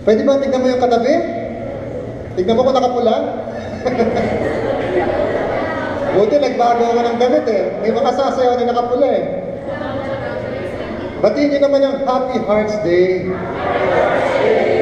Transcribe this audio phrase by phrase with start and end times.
[0.00, 1.12] Pwede ba tignan mo yung katabi?
[2.40, 3.14] Tignan mo kung nakapula.
[6.16, 7.62] Buti nagbago ako ng damit eh.
[7.84, 9.24] May mga sasayaw na nakapula eh.
[11.20, 13.28] Batiin niyo naman yung Happy Hearts Day.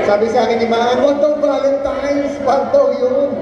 [0.06, 3.34] Sabi sa akin ni Maan, huwag daw Valentine's, wag daw yun.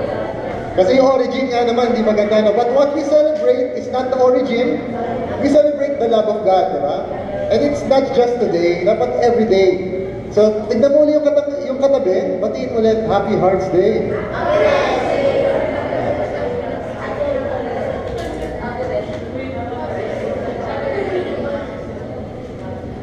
[0.76, 2.42] Kasi yung origin nga naman, hindi maganda.
[2.42, 2.58] No?
[2.58, 4.82] But what we celebrate is not the origin.
[5.38, 7.06] We celebrate the love of God, di ba?
[7.54, 10.03] And it's not just today, dapat every day.
[10.34, 14.10] So, tignan mo ulit yung katabi, yung katabi batiin ulit, Happy Hearts Day.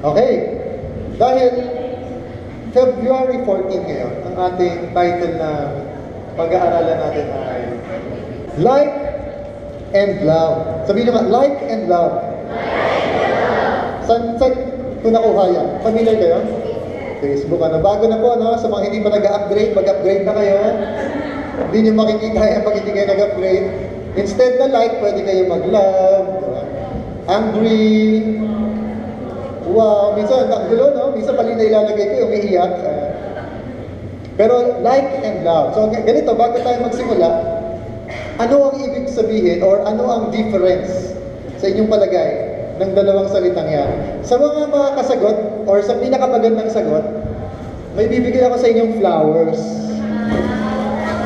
[0.04, 0.34] Okay.
[1.16, 1.52] Dahil
[2.76, 5.50] February 14 ngayon, ang ating title na
[6.36, 7.62] pag-aaralan natin ay
[8.60, 8.96] Like
[9.96, 10.84] and Love.
[10.84, 12.12] Sabihin naman, like and love.
[14.04, 14.52] San, san
[15.00, 15.68] ito nakuha yan?
[15.80, 16.40] Familiar kayo?
[17.22, 17.78] Facebook, ano?
[17.80, 18.58] Bago na po, no?
[18.58, 20.58] Sa mga hindi pa nag-upgrade, mag-upgrade na kayo.
[21.70, 23.66] Hindi nyo makikita yan pag hindi kayo nag-upgrade.
[24.18, 26.28] Instead na like, pwede kayo mag-love?
[27.30, 28.26] Angry,
[29.72, 31.16] Wow, minsan ang gulo, no?
[31.16, 32.76] Minsan mali na ilalagay ko, umiiyak.
[32.84, 33.08] Uh,
[34.36, 35.72] pero like and love.
[35.72, 37.30] So ganito, bago tayo magsimula,
[38.42, 41.16] ano ang ibig sabihin or ano ang difference
[41.62, 43.90] sa inyong palagay ng dalawang salitang yan?
[44.24, 47.04] Sa mga mga kasagot or sa pinakamagandang sagot,
[47.98, 49.60] may bibigay ako sa inyong flowers.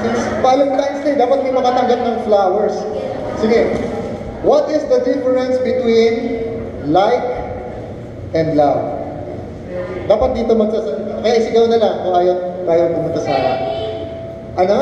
[0.01, 2.75] Since Valentine's Day, dapat may makatanggap ng flowers.
[3.38, 3.69] Sige,
[4.41, 6.45] what is the difference between
[6.89, 7.25] like
[8.35, 8.83] and love.
[10.05, 11.23] Dapat dito magsasalita.
[11.23, 13.33] Kaya sigaw na lang kung ayaw, ayaw pumunta sa...
[14.55, 14.77] Ano?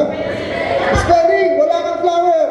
[1.06, 1.52] Spelling!
[1.62, 2.48] Wala kang flower!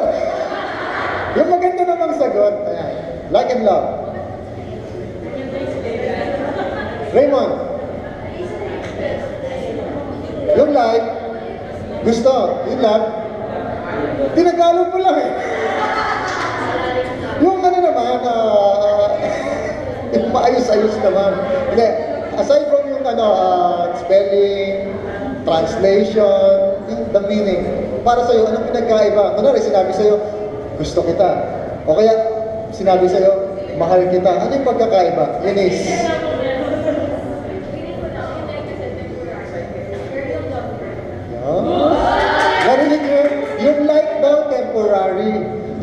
[1.37, 2.55] Yung maganda namang sagot.
[2.65, 2.91] Ayan.
[3.29, 4.02] Like and love.
[7.13, 7.53] Raymond.
[10.57, 11.05] Yung like,
[12.01, 12.33] gusto.
[12.69, 13.05] Yung love,
[14.33, 15.31] tinagalog mo lang eh.
[17.45, 19.07] Yung ano naman, ah,
[20.13, 21.31] yung maayos-ayos naman.
[21.73, 21.87] Hindi,
[22.37, 24.89] aside from yung ano, ah, spelling,
[25.45, 27.63] translation, yung the meaning,
[28.01, 29.37] para sa'yo, anong pinagkaiba?
[29.37, 30.17] Kunwari, sinabi sa'yo,
[30.81, 31.29] gusto kita.
[31.85, 32.13] O kaya,
[32.73, 34.33] sinabi sa'yo, mahal kita.
[34.33, 35.45] Ano yung pagkakaiba?
[35.45, 35.77] Linis.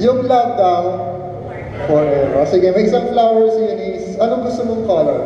[0.00, 0.82] Yung love daw,
[1.84, 2.48] forever.
[2.48, 4.16] Sige, may isang flower si Eunice.
[4.16, 5.20] Anong gusto mong color?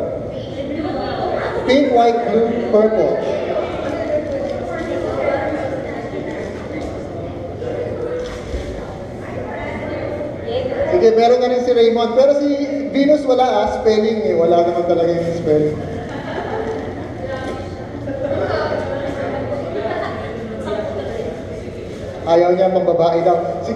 [1.63, 3.15] Pink, white, blue, purple.
[10.91, 12.11] Sige, meron na rin si Raymond.
[12.19, 12.49] Pero si
[12.91, 14.35] Venus wala ah, spelling eh.
[14.35, 15.77] Wala naman talaga yung spelling.
[22.27, 23.39] Ayaw niya pang babae daw.
[23.63, 23.71] Si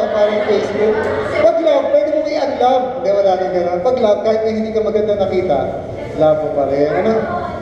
[0.00, 0.94] yan, parang Facebook.
[1.40, 2.84] Pag love, pwede mo i-unlove.
[3.00, 3.80] Hindi, wala nang gano'n.
[3.84, 5.58] Pag love, kahit na hindi ka maganda nakita,
[6.16, 6.90] love mo pa rin.
[7.04, 7.12] Ano?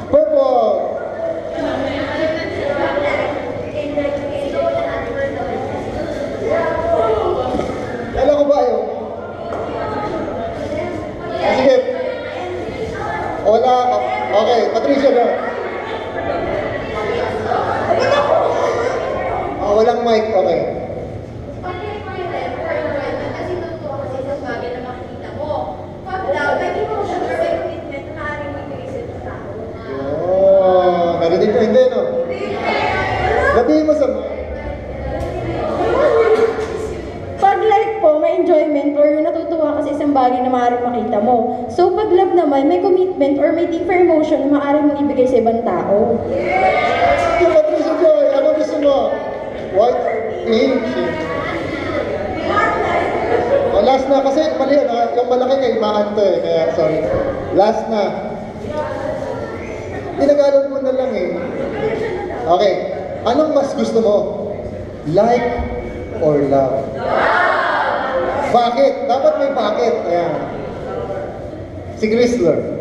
[0.09, 0.71] Purple!
[8.19, 8.82] Alam ko ba yun?
[11.38, 11.77] Ah, Sige.
[13.48, 13.88] Wala.
[14.88, 15.26] Na.
[19.60, 20.25] Oh, walang mic.
[20.32, 20.60] Okay.
[30.25, 32.00] Oh, narinig ko hindi, no?
[33.53, 34.09] Sabihin mo sa
[37.38, 41.69] Pag like po, may enjoyment or natutuwa ka sa isang bagay na maaaring makita mo.
[41.69, 42.81] So pag love naman, may
[43.19, 46.22] commitment or may deeper emotion na maaaring mong ibigay sa ibang tao.
[47.42, 48.97] Yung Patricia Joy, ano gusto mo?
[49.75, 50.78] White or pink?
[53.75, 55.10] Oh, last na kasi mali yan ha.
[55.19, 56.39] Yung malaki kay Maan to eh.
[56.42, 56.98] Kaya sorry.
[57.59, 58.03] Last na.
[60.19, 61.28] Tinagalog mo na lang eh.
[62.47, 62.75] Okay.
[63.27, 64.16] Anong mas gusto mo?
[65.10, 65.59] Like
[66.22, 66.87] or love?
[68.54, 68.92] Bakit?
[69.10, 69.95] Dapat may bakit.
[70.07, 70.34] Ayan.
[71.98, 72.78] Si Chrysler.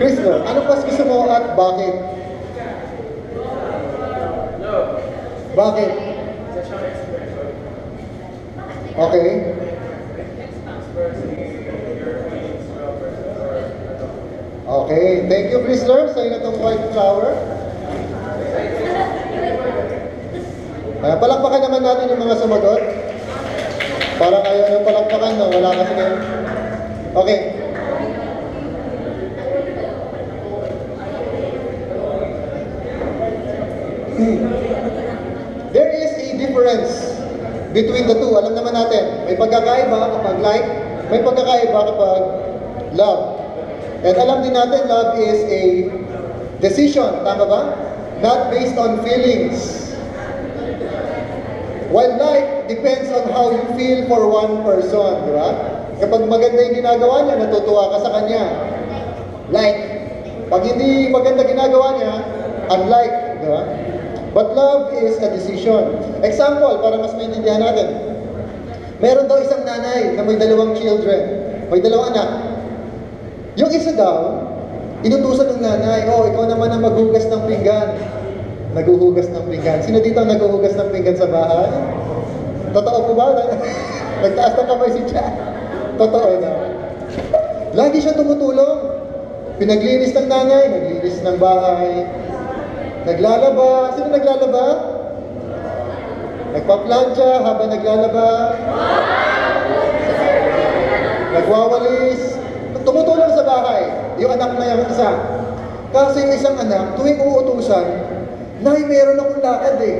[0.00, 1.94] Chrysler, anong mas gusto mo at bakit?
[5.52, 5.92] Bakit?
[8.96, 9.30] Okay.
[14.70, 16.08] Okay, thank you, Chrysler.
[16.16, 17.36] Sa'yo na itong white flower.
[21.04, 22.82] Uh, palakpakan naman natin yung mga sumagot.
[24.16, 25.52] Parang ayaw yung palakpakan, no?
[25.52, 26.16] Wala kasi kayo.
[27.20, 27.49] Okay.
[35.70, 36.92] There is a difference
[37.72, 38.32] between the two.
[38.36, 40.66] Alam naman natin, may pagkakaiba kapag like,
[41.08, 42.22] may pagkakaiba kapag
[42.92, 43.40] love.
[44.04, 45.62] And alam din natin, love is a
[46.60, 47.60] decision, tama ba?
[48.20, 49.92] Not based on feelings.
[51.90, 55.48] While like depends on how you feel for one person, di ba?
[56.00, 58.44] Kapag maganda yung ginagawa niya, natutuwa ka sa kanya.
[59.50, 59.80] Like,
[60.48, 62.14] pag hindi maganda ginagawa niya,
[62.70, 63.62] unlike, di ba?
[64.30, 65.98] But love is a decision.
[66.22, 67.88] Example, para mas maintindihan natin.
[69.02, 71.22] Meron daw isang nanay na may dalawang children.
[71.66, 72.30] May dalawang anak.
[73.58, 74.38] Yung isa daw,
[75.02, 77.98] inutusan ng nanay, oh, ikaw naman ang maghugas ng pinggan.
[78.70, 79.82] Naghuhugas ng pinggan.
[79.82, 81.66] Sino dito ang naghuhugas ng pinggan sa bahay?
[82.70, 83.34] Totoo po ba?
[84.22, 85.34] Nagtaas ng kamay si Jack.
[85.98, 86.52] Totoo na.
[87.74, 89.02] Lagi siya tumutulong.
[89.58, 92.06] Pinaglinis ng nanay, naglinis ng bahay,
[93.06, 93.96] Naglalaba.
[93.96, 94.66] Sino naglalaba?
[96.50, 98.28] Nagpa-plancha habang naglalaba.
[101.30, 102.20] Nagwawalis.
[102.80, 103.82] Tumutulong sa bahay.
[104.18, 105.10] Yung anak na yung isa.
[105.90, 107.86] Kasi yung isang anak, tuwing uutusan,
[108.60, 109.98] Nay, meron akong lakad eh.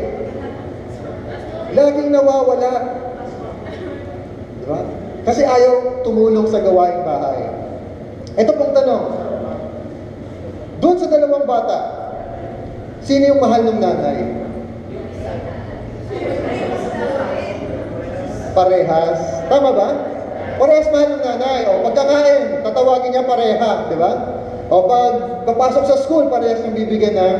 [1.73, 2.73] Laging nawawala.
[4.61, 4.81] Di ba?
[5.25, 7.41] Kasi ayaw tumulong sa gawaing bahay.
[8.37, 9.05] Ito pong tanong.
[10.81, 12.00] Doon sa dalawang bata,
[13.00, 14.19] Sino yung mahal ng nanay?
[18.52, 19.20] Parehas.
[19.49, 19.88] Tama ba?
[20.61, 21.61] Parehas mahal ng nanay.
[21.73, 23.73] O pagkakain, tatawagin niya pareha.
[23.88, 24.12] Di ba?
[24.70, 25.14] O pag
[25.49, 27.38] papasok sa school, parehas yung bibigyan ng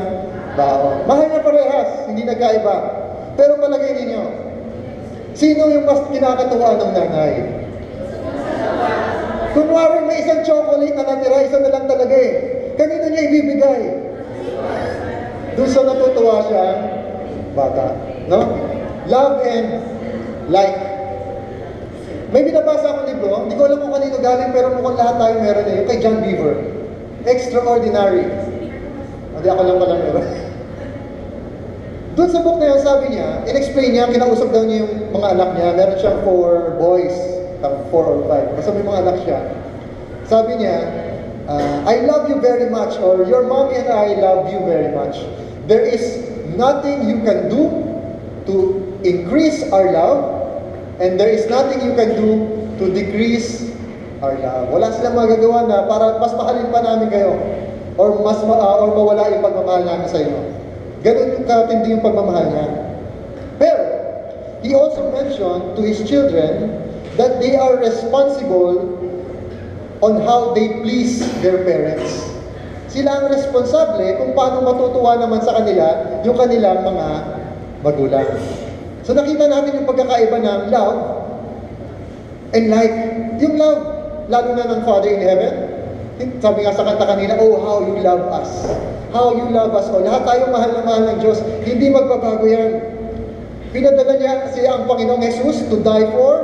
[0.57, 1.05] baon.
[1.05, 1.89] Mahal niya parehas.
[2.09, 2.75] Hindi nagkaiba.
[3.37, 4.23] Pero palagay ninyo,
[5.37, 7.33] sino yung mas kinakatuwa ng nanay?
[9.51, 12.31] Kunwari may isang chocolate na natira, isa na lang talaga eh.
[12.79, 14.10] Kanino niya ibibigay?
[15.59, 16.65] Doon sa natutuwa siya,
[17.51, 17.85] bata.
[18.31, 18.39] No?
[19.11, 19.67] Love and
[20.47, 20.77] like.
[22.31, 25.67] May binabasa akong libro, hindi ko alam kung kanino galing, pero mukhang lahat tayo meron
[25.67, 25.75] eh.
[25.83, 26.55] Yung kay John Beaver.
[27.27, 28.23] Extraordinary.
[29.35, 30.25] Hindi ako lang palang meron.
[32.15, 35.49] Doon sa book na yun, sabi niya, in-explain niya, kinausap daw niya yung mga anak
[35.59, 35.67] niya.
[35.75, 37.15] Meron siyang four boys,
[37.91, 38.47] four or five.
[38.55, 39.39] Basta may mga anak siya.
[40.31, 40.75] Sabi niya,
[41.51, 45.19] uh, I love you very much, or your mommy and I love you very much.
[45.67, 46.23] There is
[46.55, 47.67] nothing you can do
[48.47, 48.55] to
[49.03, 50.19] increase our love,
[51.03, 52.47] and there is nothing you can do
[52.79, 53.71] to decrease
[54.21, 54.69] our love.
[54.69, 57.33] Wala silang magagawa na para mas mahalin pa namin kayo,
[57.97, 60.39] or mas ma uh, or mawala yung pagmamahal namin sa inyo.
[61.01, 62.67] Ganun katindi yung pagmamahal niya.
[63.57, 63.83] Pero,
[64.61, 66.77] he also mentioned to his children
[67.17, 69.00] that they are responsible
[70.01, 72.27] on how they please their parents.
[72.91, 77.07] Sila ang responsable kung paano matutuwa naman sa kanila yung kanilang mga
[77.85, 78.29] magulang.
[79.07, 80.99] So nakita natin yung pagkakaiba ng love
[82.51, 82.95] and like.
[83.41, 83.81] Yung love,
[84.29, 85.55] lalo na ng Father in Heaven.
[86.37, 88.69] Sabi nga sa kanta kanina, oh how you love us.
[89.09, 89.89] How you love us.
[89.89, 91.41] Oh, lahat tayo mahal na mahal ng Diyos.
[91.65, 92.71] Hindi magbabago yan.
[93.73, 96.43] Pinadala niya siya ang Panginoong Jesus to die for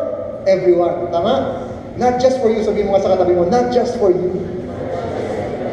[0.50, 1.12] everyone.
[1.14, 1.67] Tama?
[1.98, 4.30] Not just for you, sabi mo nga sa katabi mo, not just for you.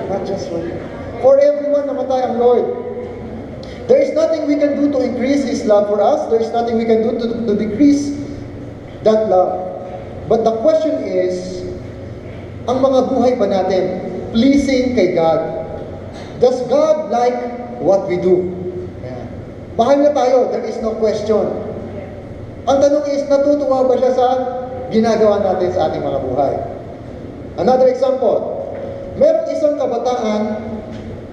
[0.08, 0.72] Not just for you.
[1.20, 2.64] For everyone namatay ang Lord.
[3.84, 6.24] There is nothing we can do to increase His love for us.
[6.32, 8.16] There is nothing we can do to, to decrease
[9.04, 9.68] that love.
[10.24, 11.60] But the question is,
[12.64, 14.00] ang mga buhay ba natin
[14.32, 15.44] pleasing kay God?
[16.40, 17.36] Does God like
[17.84, 18.48] what we do?
[19.04, 19.28] Ayan.
[19.76, 21.44] Mahal na tayo, there is no question.
[22.64, 24.28] Ang tanong is, natutuwa ba siya sa
[24.94, 26.54] ginagawa natin sa ating mga buhay.
[27.58, 28.70] Another example,
[29.18, 30.42] meron isang kabataan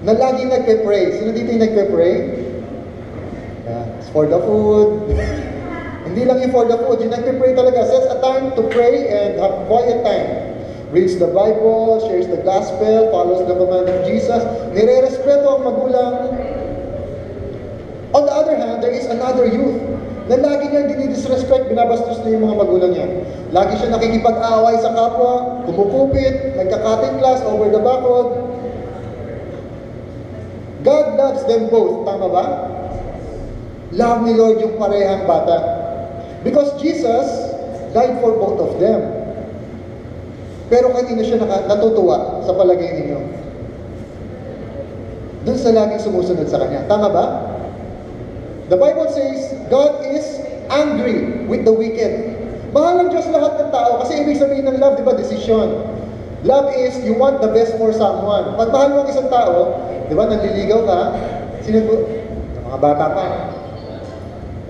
[0.02, 1.22] na lagi nagpe-pray.
[1.22, 2.16] Sino dito yung nagpe-pray?
[3.70, 4.90] Yeah, for the food.
[6.10, 7.86] Hindi lang yung for the food, yung nagpe-pray talaga.
[7.86, 10.58] Sets a time to pray and have quiet time.
[10.90, 14.44] Reads the Bible, shares the gospel, follows the command of Jesus.
[14.76, 16.14] Nire-respeto ang magulang.
[18.12, 19.91] On the other hand, there is another youth
[20.30, 23.08] na lagi niyang dinidisrespect, binabastos niya yung mga magulang niya.
[23.50, 28.30] Lagi siya nakikipag-away sa kapwa, kumukupit, nagka-cutting class over the backroad.
[30.82, 32.46] God loves them both, tama ba?
[33.94, 35.58] Love ni Lord yung parehang bata.
[36.42, 37.28] Because Jesus
[37.94, 39.02] died for both of them.
[40.72, 43.42] Pero kanino siya natutuwa sa palagay ninyo?
[45.42, 46.86] dun sa laging sumusunod sa Kanya.
[46.86, 47.26] Tama ba?
[48.72, 50.40] The Bible says, God is
[50.72, 52.40] angry with the wicked.
[52.72, 55.76] Mahal ng Diyos lahat ng tao kasi ibig sabihin ng love, di ba, decision.
[56.48, 58.56] Love is you want the best for someone.
[58.56, 59.76] Pag mahal mo ang isang tao,
[60.08, 61.00] di ba, nanliligaw ka,
[61.68, 61.96] sino po?
[62.72, 63.26] Mga bata pa.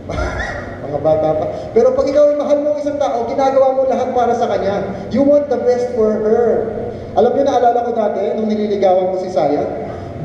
[0.89, 1.45] mga bata pa.
[1.69, 4.81] Pero pag ikaw ay mahal mo ang isang tao, ginagawa mo lahat para sa kanya.
[5.13, 6.73] You want the best for her.
[7.21, 9.61] Alam niyo, naalala ko dati, nung nililigawan ko si Saya,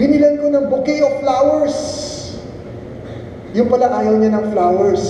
[0.01, 2.16] binilan ko ng bouquet of flowers.
[3.57, 5.05] Yung pala ayaw niya ng flowers.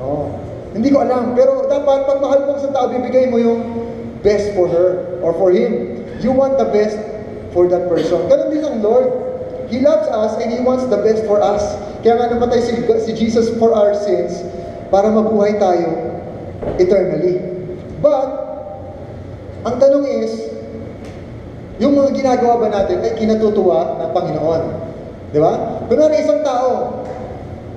[0.00, 0.32] Oo.
[0.72, 1.36] Hindi ko alam.
[1.36, 3.60] Pero dapat, pag mahal mo isang tao, bibigay mo yung
[4.24, 6.00] best for her or for him.
[6.24, 6.96] You want the best
[7.52, 8.24] for that person.
[8.32, 9.12] Ganon din ang Lord.
[9.68, 11.60] He loves us and He wants the best for us.
[12.00, 14.40] Kaya nga namatay si, si Jesus for our sins
[14.88, 16.16] para mabuhay tayo
[16.80, 17.44] eternally.
[18.00, 18.28] But,
[19.68, 20.32] ang tanong is,
[21.76, 24.62] yung mga ginagawa ba natin ay kinatutuwa ng Panginoon?
[25.34, 25.75] Di ba?
[25.86, 26.98] Kunwari isang tao,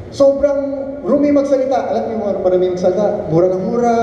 [0.09, 0.61] sobrang
[1.05, 1.93] rumi magsalita.
[1.93, 3.29] Alam niyo mga marami magsalita.
[3.29, 3.97] Mura ng mura,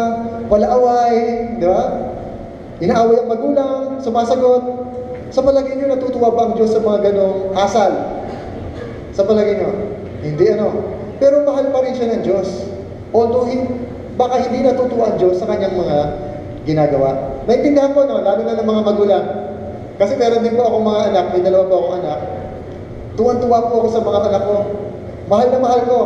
[0.47, 1.15] wala away,
[1.59, 1.85] di ba?
[2.79, 4.63] Inaaway ang magulang, sumasagot.
[5.35, 7.93] Sa palagay niyo, natutuwa ba ang Diyos sa mga ganong asal?
[9.11, 9.71] Sa palagay niyo?
[10.23, 10.71] Hindi ano.
[11.19, 12.63] Pero mahal pa rin siya ng Diyos.
[13.11, 13.51] Although,
[14.15, 15.99] baka hindi natutuwa ang Diyos sa kanyang mga
[16.63, 17.43] ginagawa.
[17.51, 18.23] Naintindihan ko, no?
[18.23, 19.25] lalo na ng mga magulang.
[19.99, 22.21] Kasi meron din po akong mga anak, may dalawa po akong anak.
[23.17, 24.57] Tuwan-tuwa po ako sa mga anak ko.
[25.27, 25.99] Mahal na mahal ko.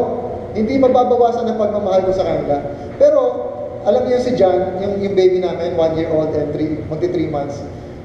[0.54, 2.62] Hindi mababawasan ang pagmamahal ko sa kanila.
[2.98, 3.20] Pero,
[3.82, 7.30] alam niyo si John, yung, yung baby namin, one year old and three, magti three
[7.30, 7.58] months.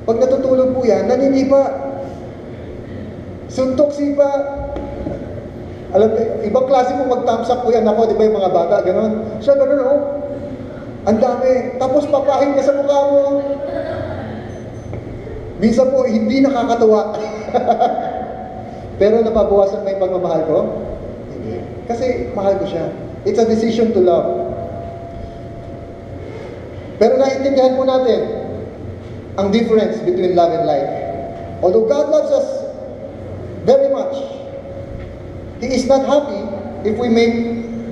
[0.06, 1.70] Pag natutulog po yan, naninipa.
[3.50, 4.30] Suntok sipa.
[5.94, 8.76] Alam niyo, ibang klase po mag-thumbs up po yan ako, di ba yung mga bata,
[8.84, 9.40] gano'n.
[9.40, 10.00] Siya gano'n, oh.
[11.06, 11.78] Ang dami.
[11.78, 13.22] Tapos papahin niya sa mukha mo.
[15.62, 17.02] Minsan po, hindi nakakatuwa.
[18.96, 20.58] Pero napabawasan ba yung pagmamahal ko?
[21.36, 21.60] Hindi.
[21.92, 22.92] Kasi mahal ko siya.
[23.28, 24.28] It's a decision to love.
[26.96, 28.22] Pero naiintindihan po natin
[29.36, 30.92] ang difference between love and life.
[31.60, 32.48] Although God loves us
[33.68, 34.16] very much,
[35.60, 36.40] He is not happy
[36.88, 37.36] if we make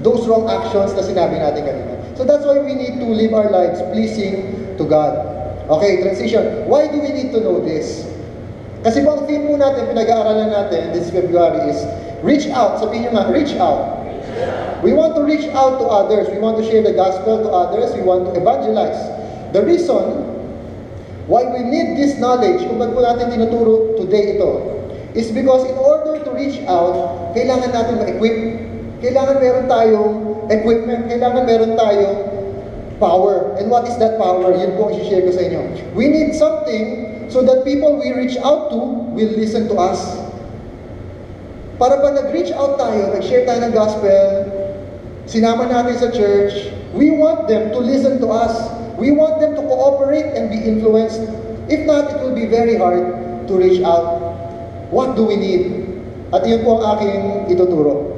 [0.04, 1.94] those wrong actions na sinabi natin kanina.
[2.16, 5.20] So that's why we need to live our lives pleasing to God.
[5.68, 6.68] Okay, transition.
[6.70, 8.13] Why do we need to know this?
[8.84, 11.80] Kasi po ang theme po natin, pinag-aaralan natin this February is
[12.20, 12.84] reach out.
[12.84, 14.04] Sabihin nyo nga, reach out.
[14.84, 16.28] We want to reach out to others.
[16.28, 17.96] We want to share the gospel to others.
[17.96, 19.00] We want to evangelize.
[19.56, 20.28] The reason
[21.32, 24.60] why we need this knowledge, kung ba't po natin tinuturo today ito,
[25.16, 28.38] is because in order to reach out, kailangan natin ma-equip.
[29.00, 30.12] Kailangan meron tayong
[30.52, 31.08] equipment.
[31.08, 32.16] Kailangan meron tayong
[33.00, 33.56] power.
[33.56, 34.52] And what is that power?
[34.52, 35.96] Yun po ang share ko sa inyo.
[35.96, 37.03] We need something
[37.34, 40.22] so that people we reach out to will listen to us.
[41.82, 44.22] Para pag nag-reach out tayo, nag-share tayo ng gospel,
[45.26, 48.54] sinama natin sa church, we want them to listen to us.
[49.02, 51.26] We want them to cooperate and be influenced.
[51.66, 53.02] If not, it will be very hard
[53.50, 54.22] to reach out.
[54.94, 55.90] What do we need?
[56.30, 58.14] At yun po ang aking ituturo.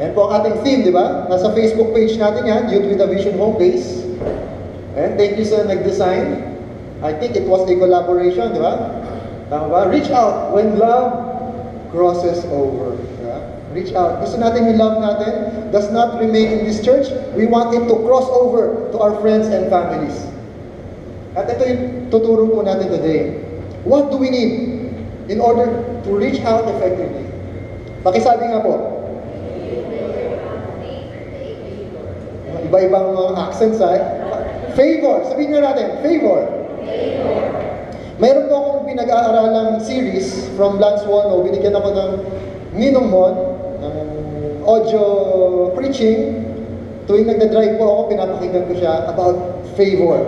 [0.00, 1.28] Ayan po ang ating theme, di ba?
[1.28, 4.00] Nasa Facebook page natin yan, Youth with a Vision Home Base.
[4.96, 6.51] And thank you sa nag-design.
[7.02, 8.78] I think it was a collaboration, di ba?
[9.50, 9.80] Tama ba?
[9.90, 11.10] Reach out when love
[11.90, 12.94] crosses over.
[12.94, 13.38] Di ba?
[13.74, 14.22] Reach out.
[14.22, 17.10] Gusto natin yung love natin does not remain in this church.
[17.34, 20.14] We want it to cross over to our friends and families.
[21.34, 21.82] At ito yung
[22.14, 23.42] tuturo po natin today.
[23.82, 24.86] What do we need
[25.26, 25.74] in order
[26.06, 27.26] to reach out effectively?
[28.06, 28.78] Pakisabi nga po.
[32.62, 33.98] Iba-ibang accents ay.
[34.78, 35.26] Favor.
[35.26, 36.46] Sabihin nga natin, favor.
[36.46, 36.61] Akong
[39.02, 41.42] pinag-aaralang series from Lance Wallno.
[41.42, 42.10] Binigyan ako ng
[42.78, 43.34] Ninong Mon,
[43.82, 43.98] ng
[44.62, 45.02] audio
[45.74, 46.38] preaching.
[47.10, 50.22] Tuwing nagda-drive po ako, pinapakinggan ko siya about favor.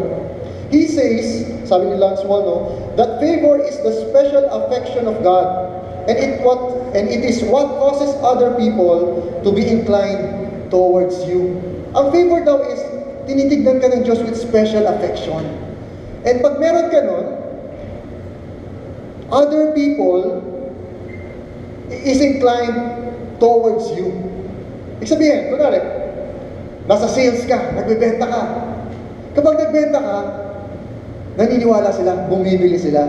[0.74, 5.70] He says, sabi ni Lance Wallno, that favor is the special affection of God.
[6.10, 6.58] And it what
[6.98, 11.62] and it is what causes other people to be inclined towards you.
[11.94, 12.82] Ang favor daw is
[13.30, 15.46] tinitignan ka ng Diyos with special affection.
[16.26, 17.33] And pag meron ka nun,
[19.34, 20.38] other people
[21.90, 22.78] is inclined
[23.42, 24.14] towards you.
[25.02, 25.82] Ibig sabihin, kunwari,
[26.86, 28.42] nasa sales ka, nagbebenta ka.
[29.34, 30.18] Kapag nagbenta ka,
[31.34, 33.02] naniniwala sila, bumibili sila.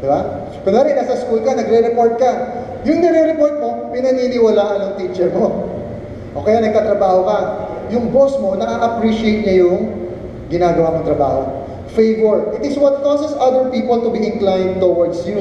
[0.00, 0.48] Di ba?
[0.64, 2.32] Kunwari, nasa school ka, nagre-report ka.
[2.88, 5.68] Yung nire-report mo, pinaniniwalaan ng teacher mo.
[6.32, 7.38] O kaya nagtatrabaho ka.
[7.92, 9.92] Yung boss mo, na-appreciate niya yung
[10.48, 11.59] ginagawa mong trabaho.
[12.00, 12.56] Favor.
[12.56, 15.36] It is what causes other people to be inclined towards you.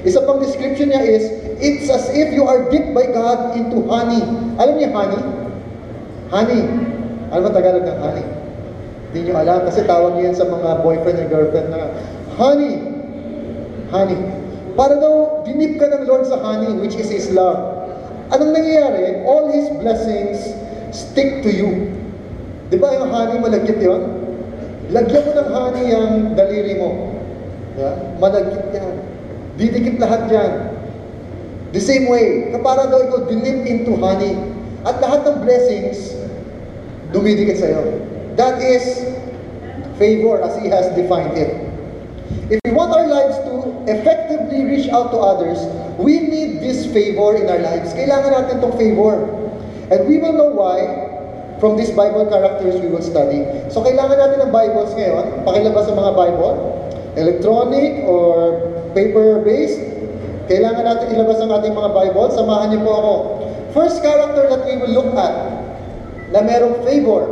[0.00, 1.28] Isa pang description niya is,
[1.60, 4.24] it's as if you are dipped by God into honey.
[4.56, 5.20] Alam niyo honey?
[6.32, 6.62] Honey.
[7.28, 8.24] Ano ba Tagalog ng honey?
[9.12, 11.92] Hindi niyo alam kasi tawag niyo yan sa mga boyfriend and girlfriend na
[12.40, 12.80] honey.
[13.92, 14.16] Honey.
[14.80, 17.60] Para daw dinip ka ng Lord sa honey which is His love.
[18.32, 19.20] Anong nangyayari?
[19.28, 20.48] All His blessings
[20.96, 21.92] stick to you.
[22.72, 24.19] Di ba yung honey malagkit yon?
[24.90, 27.14] Lagyan mo ng honey ang daliri mo.
[27.78, 27.90] Diba?
[28.18, 28.94] Malagkit yan.
[29.54, 30.52] Didikit lahat yan.
[31.70, 34.34] The same way, kapara daw ikaw dinip into honey.
[34.82, 36.18] At lahat ng blessings,
[37.14, 38.02] dumidikit sa'yo.
[38.34, 38.82] That is
[40.00, 41.54] favor as He has defined it.
[42.50, 45.62] If we want our lives to effectively reach out to others,
[46.02, 47.94] we need this favor in our lives.
[47.94, 49.22] Kailangan natin itong favor.
[49.90, 51.09] And we will know why
[51.60, 53.44] from these Bible characters we will study.
[53.68, 55.44] So kailangan natin ng Bibles ngayon.
[55.44, 56.54] Pakilabas sa mga Bible.
[57.20, 58.56] Electronic or
[58.96, 59.78] paper-based.
[60.48, 62.26] Kailangan natin ilabas ang ating mga Bible.
[62.32, 63.14] Samahan niyo po ako.
[63.76, 65.36] First character that we will look at
[66.34, 67.28] na merong favor.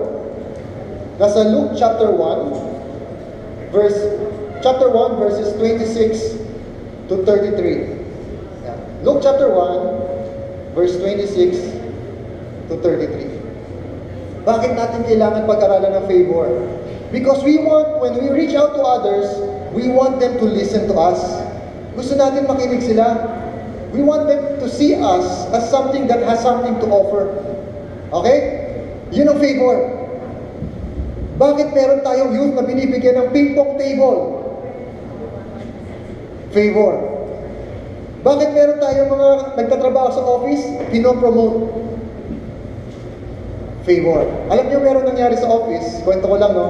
[1.19, 3.99] Nasa Luke chapter 1, verse
[4.63, 6.39] chapter 1 verses 26
[7.11, 7.99] to 33.
[8.63, 8.79] Yeah.
[9.03, 11.59] Luke chapter 1 verse 26
[12.71, 13.38] to 33.
[14.45, 16.47] Bakit natin kailangan pag-aralan ng favor?
[17.09, 19.27] Because we want, when we reach out to others,
[19.73, 21.21] we want them to listen to us.
[21.97, 23.17] Gusto natin makinig sila.
[23.97, 27.33] We want them to see us as something that has something to offer.
[28.13, 28.39] Okay?
[29.17, 29.77] Yun ang favor.
[31.39, 34.43] Bakit meron tayong youth na binibigyan ng ping pong table?
[36.53, 36.93] Favor.
[38.27, 41.89] Bakit meron tayong mga nagtatrabaho sa office, pinopromote?
[43.89, 44.29] Favor.
[44.53, 46.67] Alam niyo meron nangyari sa office, kwento ko lang no,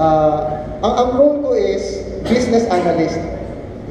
[0.00, 3.20] Ah, ang, ang role ko is business analyst.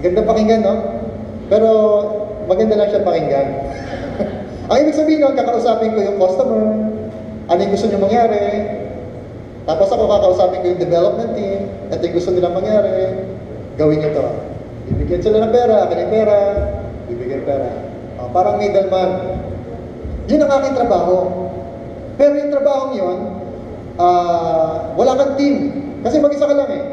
[0.01, 1.05] Ganda pakinggan no?
[1.53, 1.69] Pero
[2.49, 3.47] maganda lang siya pakinggan.
[4.73, 6.65] ang ibig sabihin nun, kakausapin ko yung customer,
[7.45, 8.45] ano yung gusto niyo mangyari,
[9.69, 13.29] tapos ako kakausapin ko yung development team, at yung gusto nilang mangyari,
[13.77, 14.25] gawin niyo to.
[14.89, 16.37] Bibigyan sila ng pera, akin yung pera,
[17.05, 17.69] bibigyan pera.
[18.17, 19.37] Ah, parang middleman.
[20.25, 21.38] Yun ang aking trabaho.
[22.19, 23.17] Pero yung trabaho yun,
[23.95, 25.55] ah, wala kang team.
[26.03, 26.83] Kasi mag-isa ka lang eh.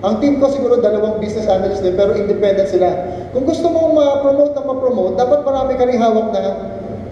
[0.00, 2.88] Ang team ko siguro dalawang business analyst din, pero independent sila.
[3.36, 6.42] Kung gusto mong ma-promote na ma-promote, dapat marami ka rin hawak na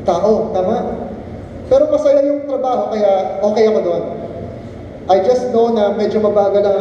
[0.09, 1.05] tao, tama?
[1.69, 4.05] Pero masaya yung trabaho, kaya okay ako doon.
[5.07, 6.81] I just know na medyo mabagal ang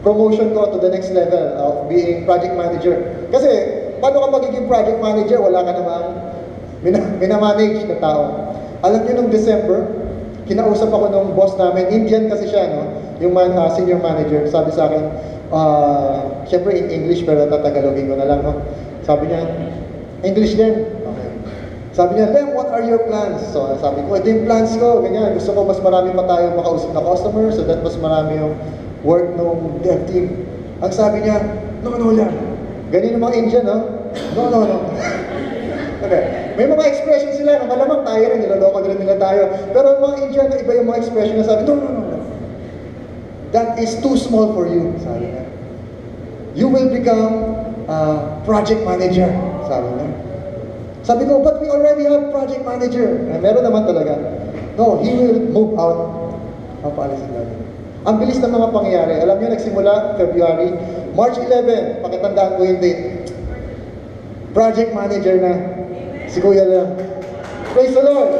[0.00, 2.96] promotion ko to the next level of being project manager.
[3.34, 3.50] Kasi,
[3.98, 5.42] paano ka magiging project manager?
[5.42, 6.06] Wala ka namang
[6.86, 8.22] mina- minamanage na tao.
[8.82, 9.90] Alam niyo nung December,
[10.46, 12.86] kinausap ako nung boss namin, Indian kasi siya, no?
[13.18, 15.02] Yung man, ah, senior manager, sabi sa akin,
[15.50, 18.62] ah, syempre in English, pero tatagalogin ko na lang, no?
[19.02, 19.44] Sabi niya,
[20.22, 20.86] English din.
[21.02, 21.30] Okay.
[21.90, 23.42] Sabi niya, Lem, what are your plans?
[23.50, 25.34] So sabi ko, ito yung plans ko, ganyan.
[25.34, 28.54] Gusto ko mas marami pa tayo makausap na customer so that mas marami yung
[29.02, 30.46] work ng dev team.
[30.78, 31.42] Ang sabi niya,
[31.82, 32.30] no, no, Lem.
[32.94, 33.78] Ganyan yung mga Indian, no?
[34.38, 34.78] No, no, no.
[35.98, 36.47] Okay.
[36.58, 39.46] May mga expression sila na malamang tayo rin, niloloko din nila tayo.
[39.70, 42.18] Pero ang mga Indian, iba yung mga expression na sabi, no, no, no, no.
[43.54, 45.46] That is too small for you, sabi niya.
[46.58, 47.54] You will become
[47.86, 49.30] a project manager,
[49.70, 50.08] sabi niya.
[51.06, 53.06] Sabi ko, but we already have project manager.
[53.06, 54.18] Eh, meron naman talaga.
[54.74, 56.10] No, he will move out.
[56.82, 57.58] Papaalisin natin.
[58.02, 59.14] Ang bilis ng mga pangyayari.
[59.22, 60.74] Alam niyo, nagsimula February,
[61.14, 63.30] March 11, pakitandaan ko yung date.
[64.50, 65.77] Project manager na.
[66.38, 66.94] Si Kuya lang.
[67.74, 68.30] Praise the Lord!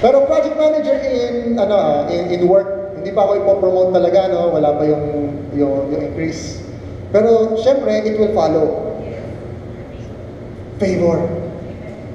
[0.00, 4.48] Pero project manager in, ano, ah, in, in work, hindi pa ako ipopromote talaga, no?
[4.48, 5.04] Wala pa yung,
[5.52, 6.64] yung, yung increase.
[7.12, 8.96] Pero, syempre, it will follow
[10.80, 11.20] favor.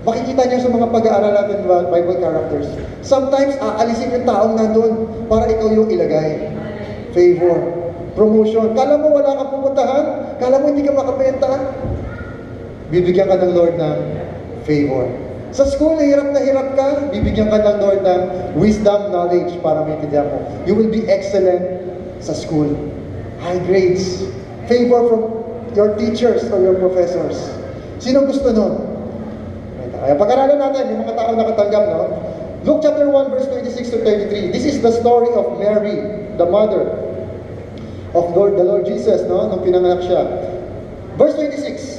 [0.10, 2.74] Makikita niyo sa mga pag-aaral natin Bible characters.
[3.06, 6.58] Sometimes, aalisin yung taong nandun para ikaw yung ilagay.
[7.14, 7.70] Favor.
[8.18, 8.74] Promotion.
[8.74, 10.06] Kala mo wala kang pupuntahan?
[10.42, 11.54] Kala mo hindi ka makabenta?
[12.90, 14.29] Bibigyan ka ng Lord ng
[14.70, 15.10] favor.
[15.50, 18.22] Sa school, hirap na hirap ka, bibigyan ka ng Lord ng
[18.62, 20.46] wisdom, knowledge para maintindihan mo.
[20.70, 21.66] You will be excellent
[22.22, 22.70] sa school.
[23.42, 24.30] High grades.
[24.70, 25.22] Favor from
[25.74, 27.50] your teachers or your professors.
[27.98, 28.90] Sino gusto nun?
[30.00, 32.02] Kaya pag-aralan natin, yung mga tao nakatanggap, no?
[32.64, 34.56] Luke chapter 1, verse 26 to 33.
[34.56, 36.00] This is the story of Mary,
[36.40, 36.88] the mother
[38.16, 39.52] of Lord, the Lord Jesus, no?
[39.52, 40.24] Nung pinanganak siya.
[41.20, 41.99] Verse 26.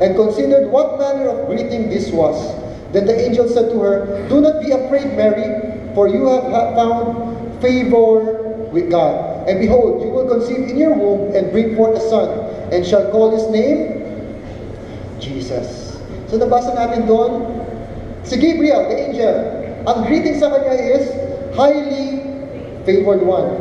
[0.00, 2.36] and considered what manner of greeting this was.
[2.92, 5.44] Then the angel said to her, Do not be afraid, Mary,
[5.94, 9.48] for you have ha- found favor with God.
[9.48, 12.28] And behold, you will conceive in your womb and bring forth a son,
[12.72, 13.98] and shall call his name
[15.20, 15.96] Jesus.
[16.30, 17.48] So nabasa natin doon,
[18.22, 19.36] si Gabriel, the angel,
[19.88, 21.08] ang greeting sa kanya is,
[21.56, 22.22] highly
[22.84, 23.56] favored one.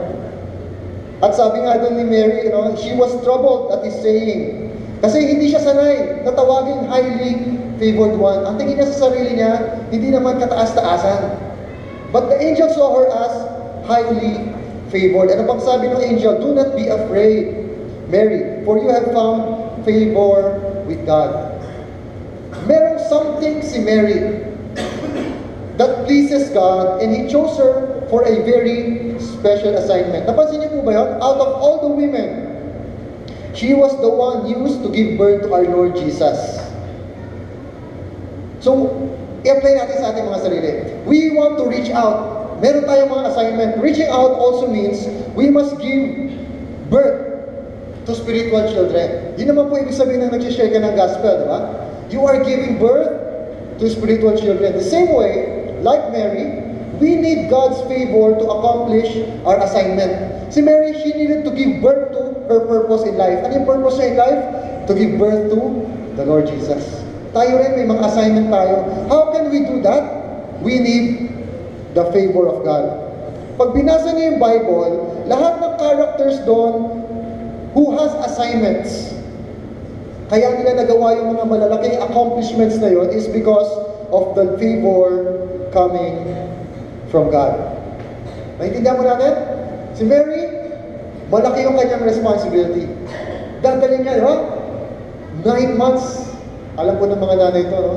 [1.24, 4.70] At sabi nga doon ni Mary, you know, she was troubled at his saying.
[4.98, 8.42] Kasi hindi siya sanay na tawagin highly favored one.
[8.50, 11.38] Ang tingin niya sa sarili niya, hindi naman kataas-taasan.
[12.10, 13.34] But the angel saw her as
[13.86, 14.50] highly
[14.90, 15.30] favored.
[15.30, 16.42] Ano bang sabi ng angel?
[16.42, 17.70] Do not be afraid,
[18.10, 20.58] Mary, for you have found favor
[20.90, 21.62] with God.
[22.66, 24.44] Merong something si Mary
[25.78, 30.26] that pleases God and He chose her for a very special assignment.
[30.26, 31.08] Napansin niyo po ba yun?
[31.22, 32.47] Out of all the women,
[33.58, 36.62] she was the one used to give birth to our Lord Jesus.
[38.62, 38.94] So,
[39.42, 40.72] i-apply natin sa ating mga sarili.
[41.10, 42.62] We want to reach out.
[42.62, 43.72] Meron tayong mga assignment.
[43.82, 46.34] Reaching out also means we must give
[46.94, 47.28] birth
[48.06, 49.34] to spiritual children.
[49.42, 51.60] Yun naman po ibig sabihin ng nag-share ka ng gospel, di ba?
[52.14, 53.10] You are giving birth
[53.82, 54.78] to spiritual children.
[54.78, 56.62] The same way, like Mary,
[56.98, 59.10] we need God's favor to accomplish
[59.46, 60.50] our assignment.
[60.50, 63.44] Si Mary, she needed to give birth to her purpose in life.
[63.44, 64.42] Ano yung purpose niya in life?
[64.88, 65.60] To give birth to
[66.16, 67.04] the Lord Jesus.
[67.36, 68.88] Tayo rin, may mga assignment tayo.
[69.12, 70.04] How can we do that?
[70.64, 71.30] We need
[71.94, 73.08] the favor of God.
[73.58, 74.90] Pag binasa niyo yung Bible,
[75.28, 77.04] lahat ng characters doon
[77.76, 79.18] who has assignments,
[80.32, 83.68] kaya nila nagawa yung mga malalaking accomplishments na yon is because
[84.12, 85.40] of the favor
[85.72, 86.32] coming
[87.12, 87.56] from God.
[88.60, 89.34] Naintindihan mo natin?
[89.98, 90.47] Si Mary,
[91.28, 92.88] malaki yung kanyang responsibility.
[93.60, 94.36] Dadalhin niya, ba?
[95.44, 96.32] Nine months.
[96.78, 97.94] Alam ko ng mga nanay ito, no?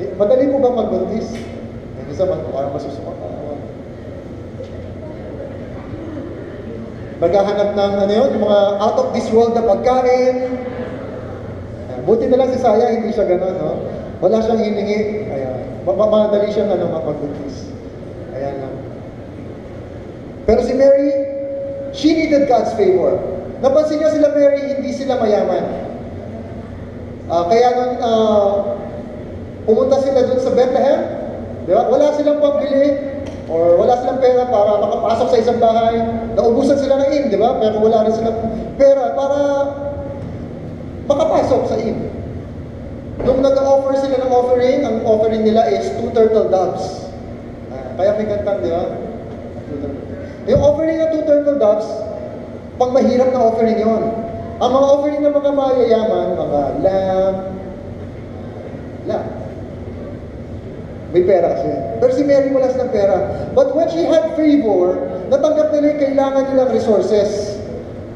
[0.00, 1.36] Eh, madali mo ba magbuntis?
[1.36, 3.28] Eh, isa parang masusuka ka.
[7.22, 10.58] Maghahanap ng ano yun, mga out of this world na pagkain.
[12.02, 13.78] Buti na lang si Saya, hindi siya ganun, no?
[14.18, 15.22] Wala siyang hiningi.
[15.30, 15.86] Ayan.
[15.86, 17.70] Ma- ma- Madali siyang ano, magbuntis.
[18.34, 18.74] Ayan lang.
[20.50, 21.31] Pero si Mary,
[21.92, 23.20] she needed God's favor.
[23.62, 25.64] Napansin niyo sila Mary, hindi sila mayaman.
[27.30, 28.50] Ah, kaya nung ah,
[29.64, 31.00] pumunta sila dun sa Bethlehem,
[31.64, 31.86] di ba?
[31.86, 32.98] wala silang pambili
[33.46, 35.94] or wala silang pera para makapasok sa isang bahay.
[36.34, 37.54] Naubusan sila ng inn, di ba?
[37.62, 38.38] Pero wala rin silang
[38.74, 39.40] pera para
[41.06, 42.10] makapasok sa inn.
[43.22, 47.06] Nung nag-offer sila ng offering, ang offering nila is two turtle doves.
[47.70, 49.11] Ah, kaya may kantang, di ba?
[50.50, 51.86] Yung offering ng two turtle doves,
[52.80, 54.02] pang mahirap na offering yon.
[54.62, 57.36] Ang mga offering ng mga mayayaman, mga lamb,
[59.06, 59.28] lamb.
[61.12, 61.70] May pera kasi.
[62.00, 63.16] Pero si Mary wala silang pera.
[63.52, 64.96] But when she had favor,
[65.28, 67.60] natanggap nila yung kailangan nilang resources.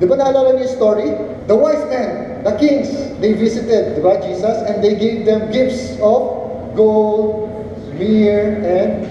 [0.00, 1.08] Di ba naalala niyo yung story?
[1.46, 2.90] The wise men, the kings,
[3.20, 7.52] they visited, di ba, Jesus, and they gave them gifts of gold,
[8.00, 9.06] myrrh, and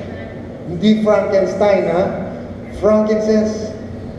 [0.67, 2.24] hindi Frankenstein, ha?
[2.79, 3.71] Frankincense.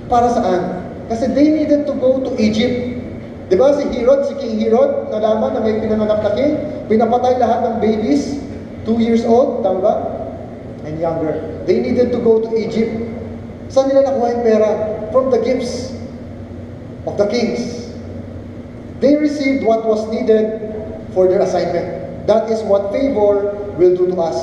[0.07, 0.87] Para saan?
[1.07, 2.99] Kasi they needed to go to Egypt.
[3.47, 6.59] Di ba si Herod, si King Herod, nalaman na may pinanganak na king,
[6.90, 8.42] pinapatay lahat ng babies,
[8.83, 10.03] two years old, tama?
[10.83, 11.62] And younger.
[11.66, 12.90] They needed to go to Egypt.
[13.71, 14.71] Saan nila nakuha yung pera?
[15.14, 15.95] From the gifts
[17.07, 17.90] of the kings.
[18.99, 20.75] They received what was needed
[21.14, 22.27] for their assignment.
[22.27, 24.38] That is what favor will do to us.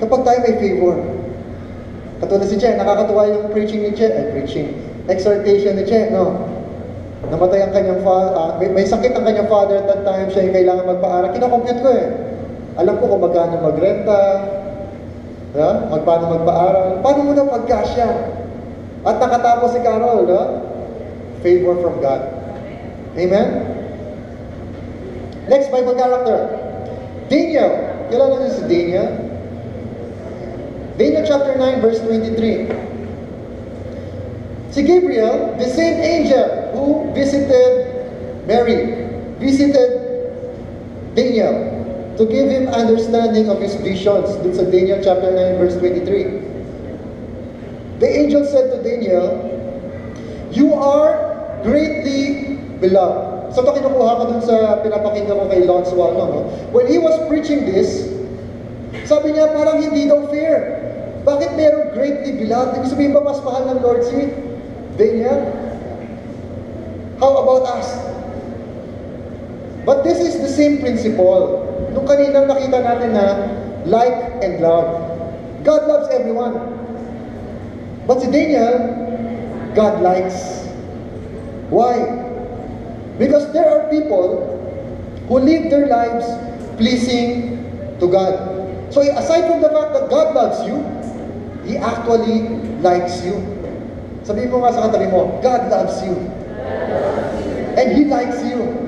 [0.00, 0.96] Kapag tayo may favor,
[2.22, 4.72] katulad si Che, nakakatuwa yung preaching ni Che, ay preaching,
[5.08, 6.46] exhortation ni Che, no?
[7.26, 10.56] Namatay ang kanyang father, may, may sakit ang kanyang father at that time, siya yung
[10.56, 11.34] kailangan magpaaral.
[11.34, 12.06] Kinakompute ko eh.
[12.76, 14.20] Alam ko kung magkano magrenta,
[15.56, 15.74] yeah?
[15.90, 18.08] magpaano magpaaral, paano mo na pagkasya?
[19.06, 20.42] At nakatapos si Carol, no?
[21.40, 22.22] Favor from God.
[23.16, 23.48] Amen?
[25.46, 26.38] Next Bible character.
[27.30, 27.70] Daniel.
[28.10, 29.25] Kilala niyo si Daniel?
[30.96, 32.68] Daniel chapter 9 verse 23.
[34.72, 39.04] Si Gabriel, the same angel who visited Mary,
[39.36, 40.32] visited
[41.12, 41.76] Daniel
[42.16, 44.32] to give him understanding of his visions.
[44.40, 48.00] Dun sa Daniel chapter 9 verse 23.
[48.00, 49.36] The angel said to Daniel,
[50.52, 53.52] You are greatly beloved.
[53.52, 56.24] So ito kinukuha ko dun sa pinapakinggan ko kay Lon Suwano.
[56.28, 56.40] No?
[56.72, 58.08] When he was preaching this,
[59.08, 60.85] sabi niya parang hindi daw fair.
[61.26, 62.78] Bakit merong greatly beloved?
[62.78, 64.30] Ibig sabihin ba mas mahal ng Lord si
[64.94, 65.42] Daniel?
[67.18, 67.88] How about us?
[69.82, 71.66] But this is the same principle.
[71.90, 73.26] Nung kanina nakita natin na
[73.90, 74.86] like and love.
[75.66, 76.62] God loves everyone.
[78.06, 78.86] But si Daniel,
[79.74, 80.62] God likes.
[81.74, 82.22] Why?
[83.18, 84.46] Because there are people
[85.26, 86.22] who live their lives
[86.78, 87.66] pleasing
[87.98, 88.38] to God.
[88.94, 90.78] So aside from the fact that God loves you,
[91.66, 92.46] He actually
[92.78, 93.42] likes you.
[94.22, 96.14] Sabihin mo nga sa katabi mo, God loves you.
[97.74, 98.86] And He likes you.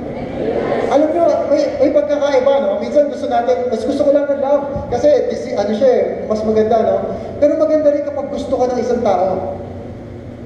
[0.89, 2.81] Alam nyo, may, may pagkakaiba, no?
[2.81, 4.89] Minsan gusto natin, mas gusto ko lang ng love.
[4.89, 6.97] Kasi, disi, ano siya eh, mas maganda, no?
[7.43, 9.59] Pero maganda rin kapag gusto ka ng isang tao.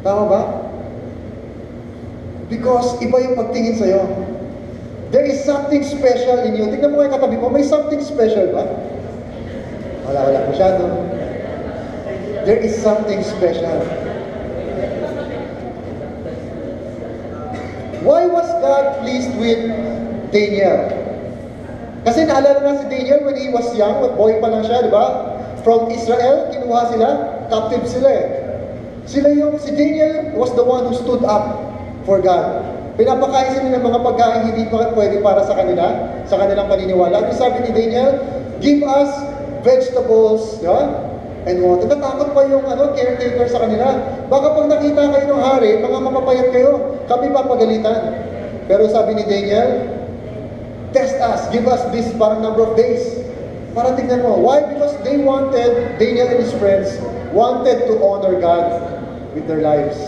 [0.02, 0.42] Tama ba?
[2.50, 4.02] Because iba yung pagtingin sa'yo.
[5.14, 6.66] There is something special in you.
[6.72, 8.64] Tingnan mo yung katabi mo, may something special ba?
[10.08, 10.82] Wala, wala masyado.
[12.42, 13.78] There is something special.
[18.02, 19.62] Why was God pleased with
[20.34, 20.90] Daniel?
[22.02, 25.38] Kasi naalala nga si Daniel when he was young, boy pa lang siya, di ba?
[25.62, 27.08] From Israel, kinuha sila,
[27.46, 28.26] captive sila eh.
[29.06, 31.62] Sila yung, si Daniel was the one who stood up
[32.02, 32.66] for God.
[32.98, 37.22] Pinapakain sila ng mga pagkain hindi pa pwede para sa kanila, sa kanilang paniniwala.
[37.22, 38.18] At sabi ni Daniel,
[38.58, 39.14] give us
[39.62, 41.11] vegetables, di ba?
[41.42, 41.90] And water.
[41.90, 43.98] Natakot pa yung ano, caretaker sa kanila.
[44.30, 48.14] Baka pag nakita kayo ng hari, mga mapapayat kayo, kami papagalitan.
[48.70, 49.90] Pero sabi ni Daniel,
[50.94, 53.02] test us, give us this parang number of days.
[53.74, 54.38] Para tingnan mo.
[54.38, 54.62] Why?
[54.70, 56.94] Because they wanted, Daniel and his friends,
[57.34, 58.68] wanted to honor God
[59.34, 59.98] with their lives.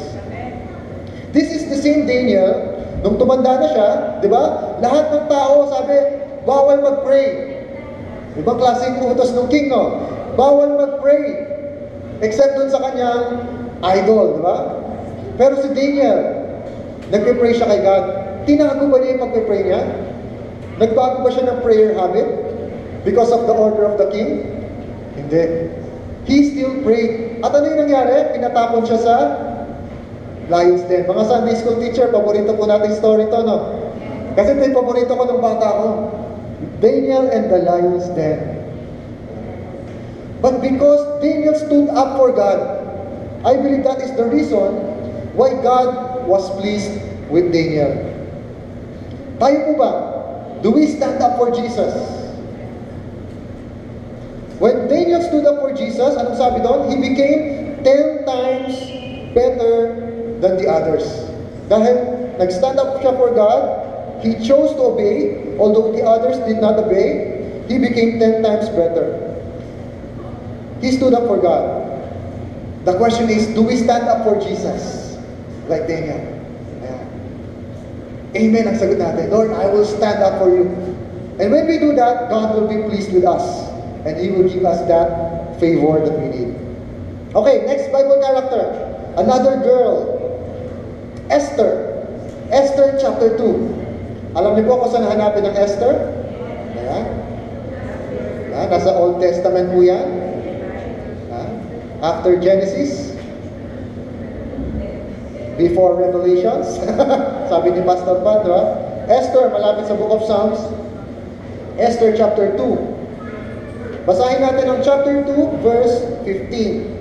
[1.34, 3.90] This is the same Daniel, nung tumanda na siya,
[4.22, 4.78] di ba?
[4.78, 5.98] Lahat ng tao sabi,
[6.46, 7.58] bawal mag-pray.
[8.38, 9.98] Ibang klaseng utos ng king, no?
[10.34, 11.46] Bawal mag-pray.
[12.22, 13.46] Except dun sa kanyang
[13.82, 14.56] idol, di ba?
[15.34, 16.46] Pero si Daniel,
[17.10, 18.04] nagpe-pray siya kay God.
[18.46, 19.82] Tinago ba niya yung pagpe-pray niya?
[20.78, 22.26] Nagbago ba siya ng prayer habit?
[23.06, 24.42] Because of the order of the king?
[25.14, 25.70] Hindi.
[26.24, 27.44] He still prayed.
[27.44, 28.32] At ano yung nangyari?
[28.32, 29.14] Pinatapon siya sa
[30.48, 31.04] Lions Den.
[31.04, 33.56] Mga Sunday school teacher, paborito po natin story to, no?
[34.34, 35.88] Kasi ito yung paborito ko ng bata ko.
[36.80, 38.53] Daniel and the Lions Den.
[40.44, 42.60] But because Daniel stood up for God,
[43.48, 44.76] I believe that is the reason
[45.32, 47.00] why God was pleased
[47.32, 47.96] with Daniel.
[49.40, 49.90] Tayo po ba?
[50.60, 51.96] Do we stand up for Jesus?
[54.60, 56.92] When Daniel stood up for Jesus, anong sabi doon?
[56.92, 58.76] He became 10 times
[59.32, 59.96] better
[60.44, 61.08] than the others.
[61.72, 63.80] Dahil nag-stand up siya for God,
[64.20, 67.32] he chose to obey, although the others did not obey,
[67.64, 69.33] he became 10 times better.
[70.84, 71.64] He stood up for God.
[72.84, 75.16] The question is, do we stand up for Jesus?
[75.64, 76.20] Like Daniel.
[76.84, 77.04] Ayan.
[78.36, 79.32] Amen ang sagot natin.
[79.32, 80.68] Lord, I will stand up for you.
[81.40, 83.64] And when we do that, God will be pleased with us.
[84.04, 85.08] And He will give us that
[85.56, 86.52] favor that we need.
[87.32, 88.76] Okay, next Bible character.
[89.16, 90.20] Another girl.
[91.32, 92.04] Esther.
[92.52, 94.36] Esther chapter 2.
[94.36, 96.12] Alam niyo po kung saan hanapin ang Esther?
[96.76, 97.06] Ayan.
[98.52, 100.23] Ayan, nasa Old Testament po yan.
[102.04, 103.16] After Genesis.
[105.56, 106.76] Before Revelations.
[107.50, 108.76] Sabi ni Pastor Pat, di ba?
[109.08, 110.60] Esther, malapit sa Book of Psalms.
[111.80, 114.04] Esther chapter 2.
[114.04, 116.92] Basahin natin ang chapter 2, verse 15.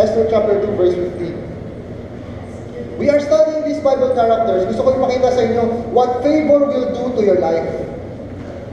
[0.00, 2.96] Esther chapter 2, verse 15.
[2.96, 4.64] We are studying these Bible characters.
[4.72, 7.68] Gusto ko ipakita sa inyo what favor will do to your life.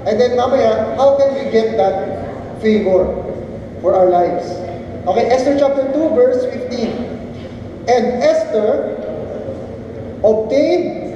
[0.08, 2.24] And then mamaya, how can we get that
[2.64, 3.23] favor
[3.84, 4.48] for our lives?
[5.06, 6.88] Okay, Esther chapter 2, verse 15.
[7.92, 8.96] And Esther
[10.24, 11.12] obtained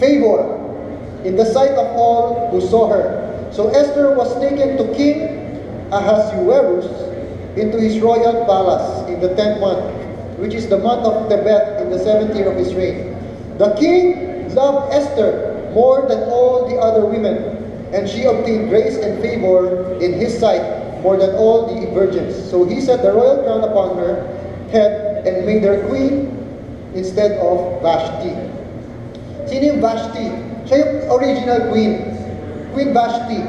[0.00, 0.56] favor
[1.28, 3.52] in the sight of all who saw her.
[3.52, 5.28] So Esther was taken to King
[5.92, 6.88] Ahasuerus
[7.58, 9.92] into his royal palace in the tenth month,
[10.38, 13.12] which is the month of Tebet in the seventh year of his reign.
[13.58, 17.36] The king loved Esther more than all the other women,
[17.92, 22.34] and she obtained grace and favor in his sight more than all the virgins.
[22.50, 24.26] So he set the royal crown upon her
[24.70, 26.34] head and made her queen
[26.94, 28.34] instead of Vashti.
[29.48, 30.26] Sino yung Vashti?
[30.68, 32.04] Siya yung original queen.
[32.76, 33.40] Queen Vashti.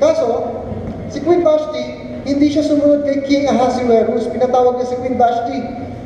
[0.00, 0.64] Kaso,
[1.12, 1.84] si Queen Vashti,
[2.24, 4.26] hindi siya sumunod kay King Ahasuerus.
[4.32, 5.58] Pinatawag niya si Queen Vashti.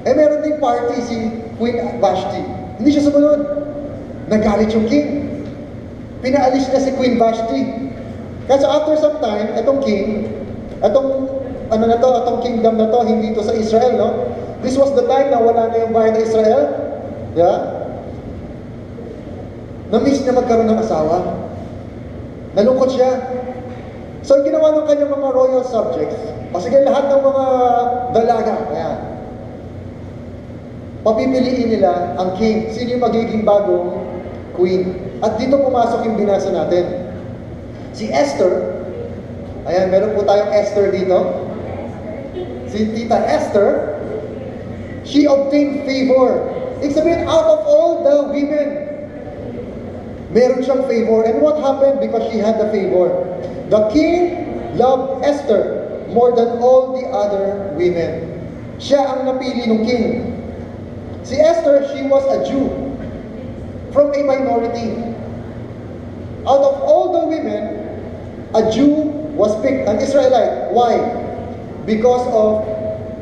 [0.03, 1.17] Eh meron ding party si
[1.59, 2.43] Queen Vashti.
[2.79, 3.59] Hindi siya sumunod.
[4.29, 5.09] nagalit yung king.
[6.21, 7.61] Pinaalis niya si Queen Vashti.
[8.49, 10.25] Kasi after some time, itong king,
[10.83, 11.11] itong
[11.69, 14.09] ano na to, itong kingdom na to, hindi to sa Israel, no?
[14.65, 16.63] This was the time na wala na yung bayan ng Israel.
[17.39, 17.59] Yeah?
[19.95, 21.47] Na-miss niya magkaroon ng asawa.
[22.59, 23.23] Nalungkot siya.
[24.27, 26.19] So, ginawa ng kanyang mga royal subjects,
[26.53, 27.45] o sige, lahat ng mga
[28.13, 28.97] dalaga, ayan,
[31.07, 34.05] papipiliin nila ang king, sino yung magiging bagong
[34.59, 34.99] queen.
[35.23, 37.09] At dito pumasok yung binasa natin.
[37.95, 38.78] Si Esther,
[39.69, 41.19] ayan, meron po tayong Esther dito.
[42.73, 44.01] Si Tita Esther,
[45.05, 46.45] she obtained favor.
[46.81, 48.69] Ibig sabihin, out of all the women,
[50.33, 51.25] meron siyang favor.
[51.25, 52.01] And what happened?
[52.01, 53.09] Because she had the favor.
[53.69, 58.41] The king loved Esther more than all the other women.
[58.79, 60.07] Siya ang napili ng king.
[61.27, 62.71] Si Esther, she was a Jew
[63.93, 64.97] from a minority.
[66.47, 67.85] Out of all the women,
[68.55, 70.75] a Jew was picked, an Israelite.
[70.75, 70.99] Why?
[71.87, 72.67] Because of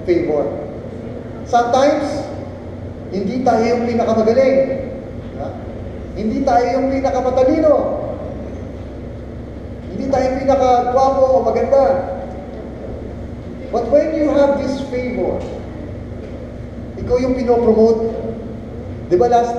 [0.09, 0.49] favor.
[1.45, 2.25] Sometimes,
[3.13, 4.59] hindi tayo yung pinakamagaling.
[5.37, 5.47] Ha?
[6.17, 7.75] Hindi tayo yung pinakamatalino.
[9.93, 11.85] Hindi tayo yung pinakagwapo o maganda.
[13.69, 15.37] But when you have this favor,
[16.97, 18.09] ikaw yung pinopromote.
[19.13, 19.55] Di ba last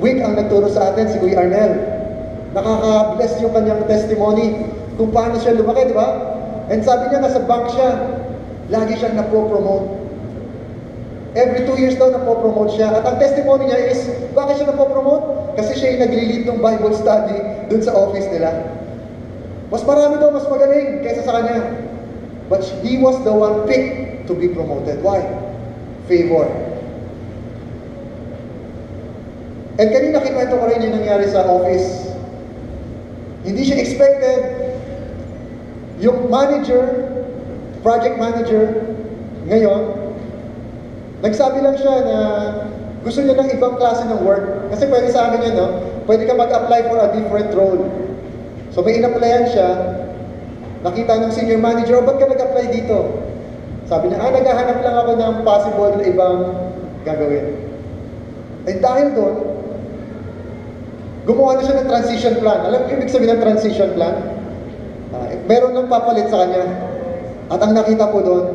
[0.00, 1.72] week ang nagturo sa atin si Kuya Arnel?
[2.56, 6.08] Nakaka-bless yung kanyang testimony kung paano siya lumaki, di ba?
[6.72, 7.90] And sabi niya, nasa bank siya.
[8.72, 10.02] Lagi siyang napopromote.
[11.36, 12.96] Every two years daw napopromote siya.
[12.96, 15.54] At ang testimony niya is, bakit siya napopromote?
[15.60, 17.36] Kasi siya yung nagli-lead ng Bible study
[17.70, 18.50] dun sa office nila.
[19.70, 21.60] Mas marami daw, mas magaling kaysa sa kanya.
[22.48, 25.02] But he was the one picked to be promoted.
[25.02, 25.22] Why?
[26.10, 26.46] Favor.
[29.76, 32.16] And kanina kikwento ko rin yung nangyari sa office.
[33.44, 34.65] Hindi siya expected.
[35.96, 37.08] Yung manager,
[37.80, 38.84] project manager,
[39.48, 39.82] ngayon,
[41.24, 42.18] nagsabi lang siya na
[43.00, 44.68] gusto niya ng ibang klase ng work.
[44.74, 45.68] Kasi pwede sa amin yun, no?
[46.04, 47.88] Pwede ka mag-apply for a different role.
[48.76, 49.68] So may in-applyan siya,
[50.84, 53.24] nakita ng senior manager, oh, ba't ka nag-apply dito?
[53.88, 56.38] Sabi niya, ah, naghahanap lang ako ng possible na ibang
[57.06, 57.56] gagawin.
[58.66, 59.36] And dahil doon,
[61.24, 62.66] gumawa na siya ng transition plan.
[62.66, 64.35] Alam mo ibig sabihin ng transition plan?
[65.46, 66.64] Meron nang papalit sa kanya.
[67.46, 68.46] At ang nakita po doon,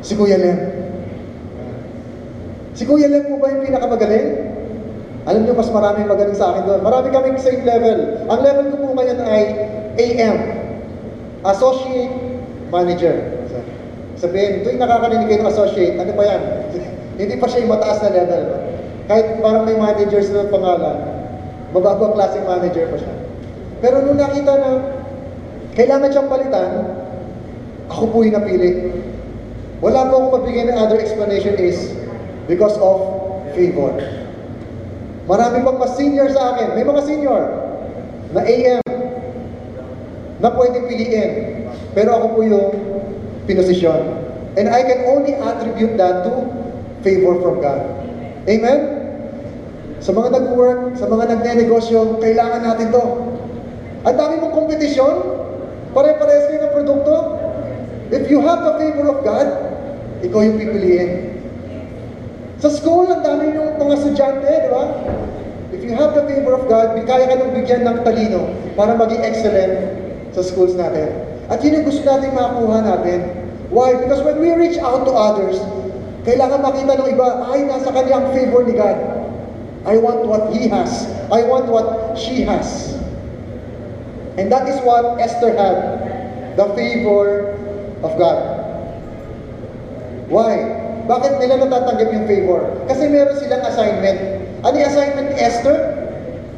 [0.00, 0.58] si Kuya Lem.
[2.72, 4.28] Si Kuya Lem po ba yung pinakamagaling?
[5.28, 6.80] Alam niyo, mas marami magaling sa akin doon.
[6.80, 8.24] Marami kaming same level.
[8.32, 9.42] Ang level ko po ngayon ay
[10.00, 10.36] AM.
[11.44, 12.12] Associate
[12.72, 13.16] Manager.
[14.20, 16.42] Sabihin, tuwing nakakarinig kayo ng associate, ano pa yan?
[17.20, 18.44] Hindi pa siya yung mataas na level.
[19.08, 20.96] Kahit parang may managers na pangalan,
[21.72, 23.14] mababang klaseng manager pa siya.
[23.80, 24.70] Pero nung nakita na
[25.78, 26.70] kailangan siyang palitan,
[27.90, 28.90] ako po yung napili.
[29.80, 31.96] Wala po akong mabigay ng other explanation is
[32.46, 33.00] because of
[33.56, 33.96] favor.
[35.24, 36.74] Marami pang mas senior sa akin.
[36.74, 37.42] May mga senior
[38.34, 38.84] na AM
[40.40, 41.30] na pwede piliin.
[41.96, 42.66] Pero ako po yung
[43.46, 44.20] pinosisyon.
[44.58, 46.50] And I can only attribute that to
[47.06, 47.80] favor from God.
[48.50, 49.00] Amen?
[50.00, 53.04] Sa mga nag-work, sa mga nagne-negosyo, kailangan natin to.
[54.02, 55.39] Ang dami mong kompetisyon,
[55.90, 57.14] pare-parehas kayo ng produkto.
[58.10, 59.48] If you have the favor of God,
[60.20, 61.10] ikaw yung pipiliin.
[62.60, 64.84] Sa school, ang dami yung mga estudyante, di ba?
[65.72, 69.22] If you have the favor of God, kaya ka nang bigyan ng talino para maging
[69.24, 69.72] excellent
[70.36, 71.08] sa schools natin.
[71.48, 73.18] At yun yung gusto natin makakuha natin.
[73.72, 73.96] Why?
[73.96, 75.56] Because when we reach out to others,
[76.28, 78.98] kailangan makita ng iba, ay, nasa kanya ang favor ni God.
[79.88, 81.08] I want what He has.
[81.32, 82.99] I want what she has.
[84.40, 86.56] And that is what Esther had.
[86.56, 87.52] The favor
[88.00, 88.40] of God.
[90.32, 90.80] Why?
[91.04, 92.72] Bakit nila natatanggap yung favor?
[92.88, 94.40] Kasi meron silang assignment.
[94.64, 95.76] Ano yung assignment ni Esther?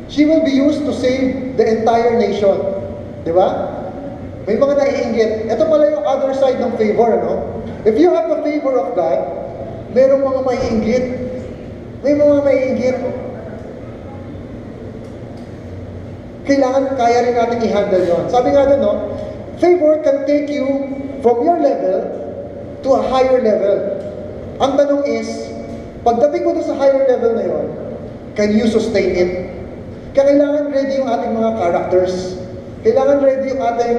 [0.07, 2.55] She will be used to save the entire nation.
[3.27, 3.75] Di ba?
[4.47, 5.31] May mga naiinggit.
[5.51, 7.35] Ito pala yung other side ng favor, no?
[7.83, 9.27] If you have the favor of God,
[9.91, 11.05] merong mga maiinggit.
[12.07, 12.99] May mga maiinggit.
[16.43, 18.25] Kailangan kaya rin natin i-handle yon.
[18.27, 18.93] Sabi nga doon, no?
[19.63, 20.67] Favor can take you
[21.23, 22.03] from your level
[22.83, 23.79] to a higher level.
[24.59, 25.31] Ang tanong is,
[26.03, 27.67] pagdating mo doon sa higher level na yon,
[28.35, 29.33] can you sustain it?
[30.19, 32.37] Kailangan ready yung ating mga characters.
[32.83, 33.99] Kailangan ready yung ating,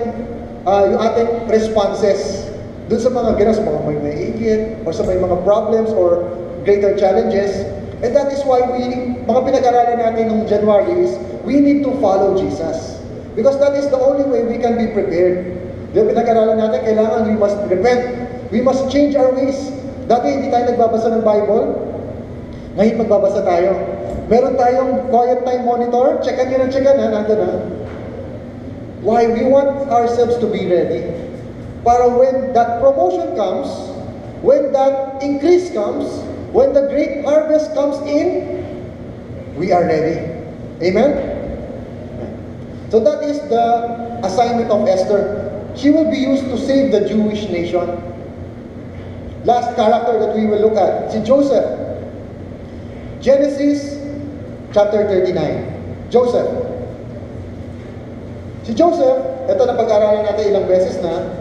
[0.67, 2.51] ah, yung ating responses
[2.91, 6.27] doon sa mga ganas, mga may naiigit, or sa may mga problems or
[6.67, 7.63] greater challenges.
[8.03, 11.15] And that is why we, mga pinag-aralan natin nung January is,
[11.47, 12.99] we need to follow Jesus.
[13.31, 15.55] Because that is the only way we can be prepared.
[15.95, 18.03] Yung pinag-aralan natin, kailangan we must repent.
[18.51, 19.55] We must change our ways.
[20.11, 21.63] Dati hindi tayo nagbabasa ng Bible.
[22.75, 23.71] Ngayon magbabasa tayo.
[24.27, 26.19] Meron tayong quiet time monitor.
[26.19, 27.53] Checkan nyo na checkan ha, nandun ha.
[28.99, 29.31] Why?
[29.31, 31.07] We want ourselves to be ready.
[31.87, 33.67] Para when that promotion comes,
[34.43, 36.07] when that increase comes,
[36.53, 38.61] when the great harvest comes in,
[39.57, 40.29] we are ready.
[40.85, 41.33] Amen?
[42.93, 45.49] So that is the assignment of Esther.
[45.75, 47.89] She will be used to save the Jewish nation.
[49.43, 51.65] Last character that we will look at, si Joseph.
[53.19, 53.97] Genesis
[54.73, 56.09] chapter 39.
[56.13, 56.49] Joseph.
[58.63, 61.33] Si Joseph, ito na pag-aralan natin ilang beses na,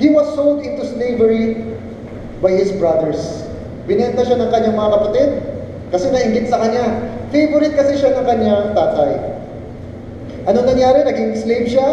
[0.00, 1.68] he was sold into slavery
[2.40, 3.47] by his brothers.
[3.88, 5.30] Binenta siya ng kanyang mga kapatid
[5.88, 7.08] kasi nainggit sa kanya.
[7.32, 9.12] Favorite kasi siya ng kanyang tatay.
[10.44, 11.08] Ano nangyari?
[11.08, 11.88] Naging slave siya.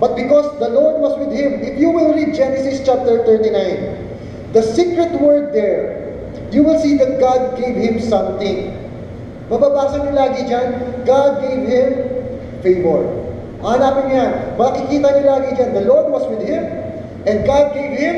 [0.00, 4.64] But because the Lord was with him, if you will read Genesis chapter 39, the
[4.64, 6.12] secret word there,
[6.52, 8.72] you will see that God gave him something.
[9.48, 10.68] Mababasa niyo lagi dyan,
[11.08, 11.88] God gave him
[12.60, 13.08] favor.
[13.64, 14.32] Hanapin niyo yan.
[14.60, 16.64] Makikita niyo lagi dyan, the Lord was with him,
[17.24, 18.16] and God gave him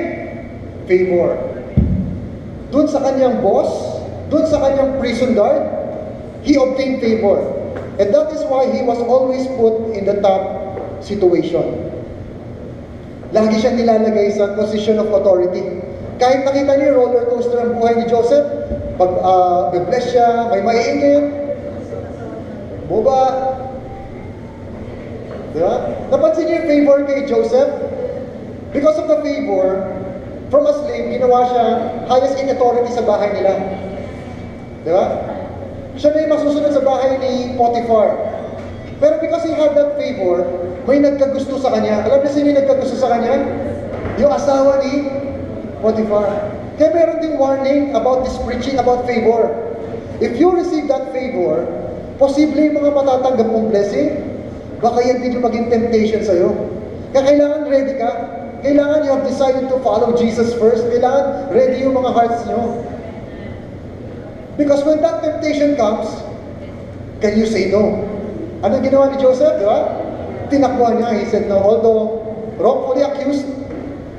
[0.90, 1.47] favor.
[2.68, 3.70] Doon sa kanyang boss,
[4.28, 5.64] doon sa kanyang prison guard,
[6.44, 7.40] he obtained favor.
[7.98, 11.88] And that is why he was always put in the top situation.
[13.32, 15.64] Lagi siyang nilalagay sa position of authority.
[16.20, 18.46] Kahit nakita niyo roller coaster ang buhay ni Joseph,
[18.98, 21.24] pag uh, bless siya, may maiingit,
[22.90, 23.22] buba.
[25.54, 25.74] Di ba?
[26.12, 27.70] Napansin niyo yung favor kay Joseph?
[28.70, 29.97] Because of the favor,
[30.48, 31.64] from a slave, ginawa siya
[32.08, 33.52] highest in authority sa bahay nila.
[34.84, 35.04] Di ba?
[35.98, 38.16] Siya na yung masusunod sa bahay ni Potiphar.
[38.98, 40.42] Pero because he had that favor,
[40.88, 42.02] may nagkagusto sa kanya.
[42.06, 43.34] Alam niyo sino yung nagkagusto sa kanya?
[44.18, 45.06] Yung asawa ni
[45.84, 46.54] Potiphar.
[46.78, 49.50] Kaya meron ding warning about this preaching about favor.
[50.22, 51.66] If you receive that favor,
[52.18, 54.18] posible yung mga matatanggap mong blessing,
[54.78, 56.54] baka yan din yung maging temptation sa'yo.
[57.10, 58.37] Kaya kailangan ready ka.
[58.62, 60.82] Kailangan you have decided to follow Jesus first.
[60.90, 62.82] Kailangan ready yung mga hearts nyo.
[64.58, 66.10] Because when that temptation comes,
[67.22, 68.02] can you say no?
[68.66, 70.02] Ano ginawa ni Joseph, di ba?
[70.50, 71.62] Tinakbuhan niya, he said no.
[71.62, 72.26] Although
[72.58, 73.46] wrongfully accused,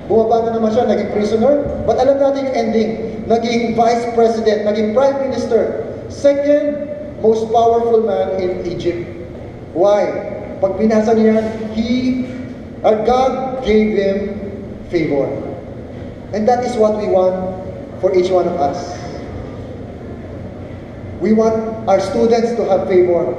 [0.08, 1.60] bumaba na naman siya, naging prisoner.
[1.84, 2.90] But alam natin yung ending.
[3.28, 5.84] Naging vice president, naging prime minister.
[6.08, 6.88] Second
[7.20, 9.04] most powerful man in Egypt.
[9.76, 10.08] Why?
[10.64, 11.44] Pag binasa niya
[11.76, 12.24] he,
[12.84, 14.18] uh, God gave him
[14.90, 15.28] favor.
[16.34, 17.36] And that is what we want
[18.02, 18.98] for each one of us.
[21.20, 23.36] We want our students to have favor.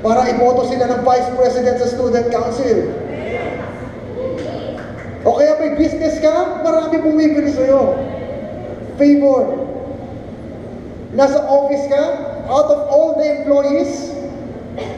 [0.00, 2.94] Para iboto sila ng vice president sa student council.
[5.26, 7.98] O kaya may business ka, marami bumibili sa'yo.
[8.94, 9.66] Favor.
[11.18, 12.02] Nasa office ka,
[12.46, 14.14] out of all the employees,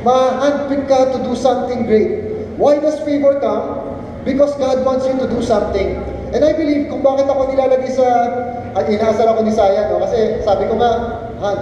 [0.04, 2.27] ma-handpick ka to do something great.
[2.58, 3.86] Why does favor come?
[4.26, 5.94] Because God wants you to do something.
[6.34, 8.06] And I believe kung bakit ako nilalagay sa,
[8.74, 10.02] uh, inaasar ako ni Saya, no?
[10.02, 11.58] kasi sabi ko nga, Han,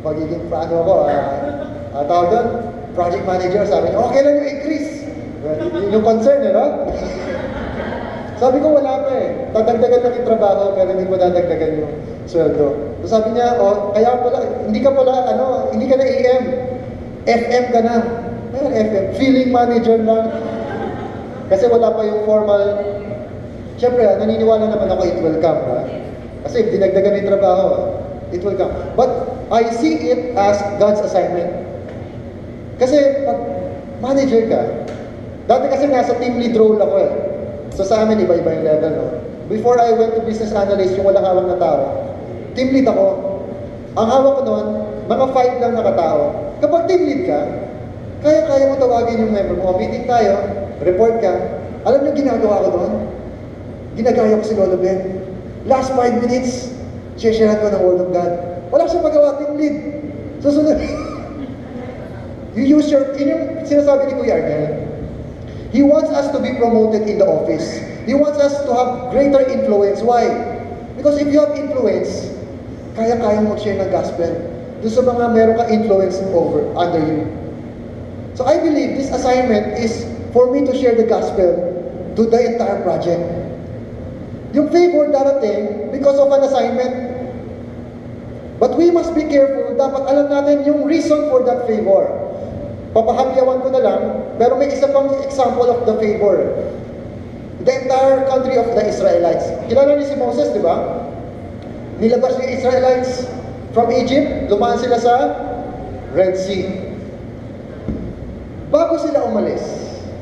[0.00, 1.22] magiging paano ako, ah,
[1.92, 2.48] uh, tawag doon,
[2.96, 4.90] project manager, sabi niya, okay lang yung increase.
[5.44, 6.88] Yun yung concern, eh, no?
[8.42, 9.28] sabi ko, wala pa eh.
[9.52, 11.92] Tatagdagan lang yung trabaho, pero hindi ko dadagdagan yung
[12.24, 12.96] sweldo.
[13.04, 16.44] So sabi niya, oh, kaya pala, hindi ka pala, ano, hindi ka na AM,
[17.28, 18.23] FM ka na.
[18.54, 20.30] Ayun, FM, feeling manager lang.
[21.50, 22.62] Kasi wala pa yung formal,
[23.74, 25.60] Siyempre, naniniwala naman ako it will come.
[25.66, 25.78] Ha?
[26.46, 27.98] Kasi if dinagdagan yung trabaho,
[28.30, 28.70] it will come.
[28.94, 29.10] But
[29.50, 31.50] I see it as God's assignment.
[32.78, 33.38] Kasi pag
[33.98, 34.60] manager ka,
[35.50, 37.12] dati kasi nasa team lead role ako eh.
[37.74, 38.92] So sa amin, iba-iba yung level.
[38.94, 39.06] No?
[39.50, 41.82] Before I went to business analyst, yung walang hawak na tao,
[42.54, 43.06] team lead ako.
[43.98, 44.66] Ang hawak ko noon,
[45.10, 46.20] mga five lang na katao.
[46.62, 47.40] Kapag team lead ka,
[48.24, 49.76] kaya-kaya mo tawagin yung member mo.
[49.76, 50.40] Meeting tayo,
[50.80, 51.60] report ka.
[51.84, 52.92] Alam niyo ginagawa ko doon?
[54.00, 55.28] Ginagaya ko si Lolo Ben.
[55.68, 56.72] Last five minutes,
[57.20, 58.32] share ko ng Word of God.
[58.72, 59.76] Wala siyang magawa, team lead.
[60.40, 60.80] Susunod.
[62.56, 64.64] you use your, yun yung sinasabi ni Kuya Arnel.
[65.68, 67.76] He wants us to be promoted in the office.
[68.08, 70.00] He wants us to have greater influence.
[70.00, 70.32] Why?
[70.96, 72.32] Because if you have influence,
[72.96, 74.32] kaya-kaya mo share ng gospel.
[74.80, 77.43] Doon sa mga meron ka influence over, under you.
[78.34, 81.54] So I believe this assignment is for me to share the gospel
[82.18, 83.22] to the entire project.
[84.54, 87.14] Yung favor darating because of an assignment.
[88.58, 92.06] But we must be careful, dapat alam natin yung reason for that favor.
[92.94, 94.02] Papahagyawan ko na lang,
[94.38, 96.54] pero may isa pang example of the favor.
[97.66, 99.46] The entire country of the Israelites.
[99.66, 101.02] Kilala niyo si Moses, di ba?
[101.98, 103.26] Nilabas ni Israelites
[103.74, 105.14] from Egypt, lumaan sila sa
[106.14, 106.83] Red Sea.
[108.94, 109.64] Bago sila umalis,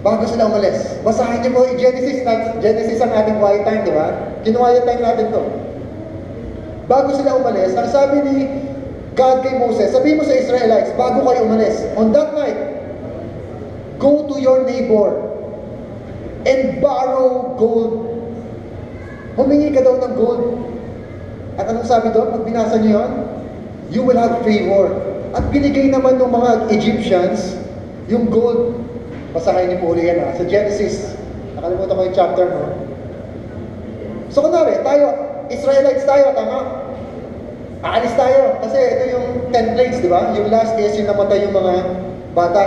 [0.01, 4.33] bago sila umalis, basahin niyo po, Genesis, na- Genesis ang ating quiet time, di ba?
[4.49, 5.45] Kinuha time natin to.
[6.89, 8.49] Bago sila umalis, ang sabi ni
[9.13, 12.57] God kay Moses, sabi mo sa Israelites, bago kayo umalis, on that night,
[14.01, 15.21] go to your neighbor
[16.49, 18.09] and borrow gold.
[19.37, 20.65] Humingi ka daw ng gold.
[21.61, 22.41] At anong sabi doon?
[22.41, 23.11] Pag binasa niyo yun,
[23.93, 24.97] you will have favor.
[25.37, 27.61] At binigay naman ng mga Egyptians
[28.11, 28.79] yung gold.
[29.33, 31.17] Basahin niyo po uli yan ha, sa Genesis.
[31.57, 32.65] Nakalimutan ko yung chapter, no?
[34.33, 35.07] So kunwari, tayo,
[35.53, 36.89] Israelites tayo, tama?
[37.85, 38.57] Aalis tayo.
[38.65, 40.33] Kasi ito yung 10 plagues, di ba?
[40.33, 41.75] Yung last is yung namatay yung mga
[42.33, 42.63] bata.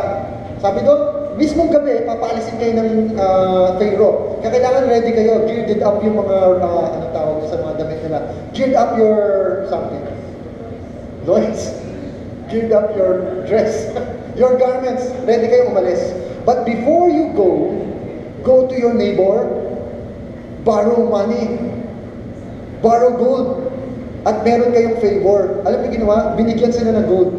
[0.62, 1.02] Sabi doon,
[1.42, 4.40] mismong gabi, papaalisin kayo ng ah, Pharaoh.
[4.42, 5.42] Kaya kailangan ready kayo.
[5.50, 8.20] Geared up yung mga, uh, anong tawag sa mga damit nila.
[8.54, 9.18] Geared up your
[9.70, 10.06] something.
[11.26, 11.74] Loins.
[12.54, 13.90] Geared up your dress.
[14.36, 15.10] your garments.
[15.24, 16.14] Ready kayo umalis.
[16.46, 17.74] But before you go,
[18.46, 19.50] go to your neighbor,
[20.62, 21.58] borrow money,
[22.86, 23.66] borrow gold,
[24.30, 25.66] at meron kayong favor.
[25.66, 26.38] Alam niyo ginawa?
[26.38, 27.32] Binigyan sila ng gold.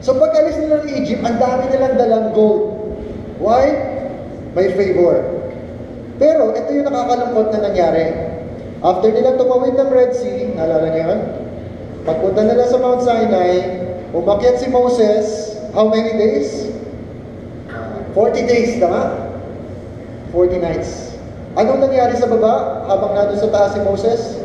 [0.00, 2.80] So pag alis nila ng Egypt, ang dami nilang dalang gold.
[3.36, 3.68] Why?
[4.56, 5.20] May favor.
[6.20, 8.12] Pero ito yung nakakalungkot na nangyari.
[8.80, 11.20] After nilang tumawid ng Red Sea, naalala niyo yun?
[12.08, 13.79] Pagpunta nila sa Mount Sinai,
[14.10, 16.70] umakyat si Moses, how many days?
[18.14, 19.30] 40 days, tama?
[20.34, 21.14] 40 nights.
[21.58, 24.38] Anong nangyari sa baba habang nandun sa taas si Moses?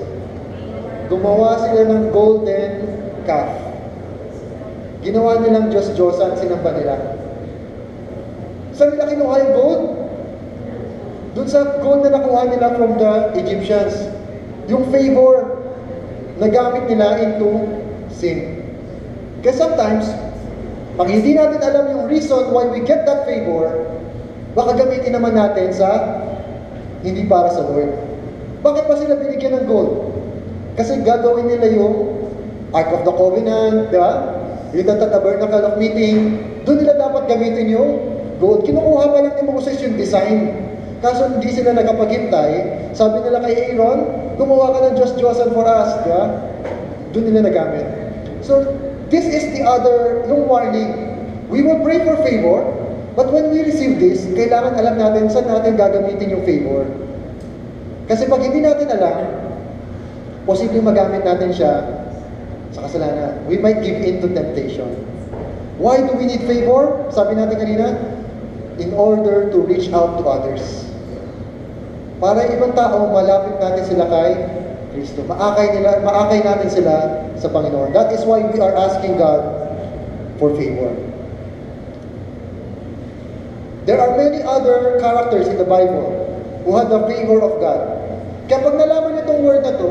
[1.09, 2.71] Gumawa sila ng golden
[3.29, 3.53] calf.
[5.05, 6.97] Ginawa nilang Diyos-Diyosan, sinamba nila.
[8.73, 9.83] Saan nila kinuha yung gold?
[11.37, 14.09] Doon sa gold na nakuha nila from the Egyptians.
[14.65, 15.61] Yung favor
[16.41, 17.69] na gamit nila into
[18.09, 18.54] sin.
[19.45, 20.09] Kasi sometimes,
[20.97, 23.69] pag hindi natin alam yung reason why we get that favor,
[24.57, 26.17] baka gamitin naman natin sa
[27.05, 27.93] hindi para sa Lord.
[28.65, 30.09] Bakit pa sila binigyan ng gold?
[30.73, 32.17] Kasi gagawin nila yung
[32.73, 34.33] Ark of the Covenant, di ba?
[34.73, 36.41] Yung Tabernacle of Meeting.
[36.65, 38.01] Doon nila dapat gamitin yung
[38.41, 38.65] gold.
[38.65, 40.57] Kinukuha pa lang ni Moses yung design.
[41.05, 42.51] Kaso hindi sila nakapaghintay.
[42.97, 44.09] Sabi nila kay Aaron,
[44.41, 46.23] gumawa ka ng Diyos-Diyosan for us, di ba?
[47.13, 47.85] Doon nila nagamit.
[48.41, 48.65] So,
[49.09, 51.13] this is the other, yung warning.
[51.49, 52.65] We will pray for favor,
[53.13, 56.89] but when we receive this, kailangan alam natin saan natin gagamitin yung favor.
[58.09, 59.17] Kasi pag hindi natin alam,
[60.45, 61.73] posibleng magamit natin siya
[62.73, 63.45] sa kasalanan.
[63.49, 64.89] We might give in to temptation.
[65.77, 67.09] Why do we need favor?
[67.11, 67.87] Sabi natin kanina,
[68.77, 70.85] in order to reach out to others.
[72.19, 74.31] Para ibang tao, malapit natin sila kay
[74.95, 75.23] Kristo.
[75.27, 77.91] Maakay, nila, maakay natin sila sa Panginoon.
[77.91, 79.43] That is why we are asking God
[80.39, 80.91] for favor.
[83.85, 86.25] There are many other characters in the Bible
[86.65, 87.81] who had the favor of God.
[88.49, 89.89] Kaya pag nalaman niyo itong word na to,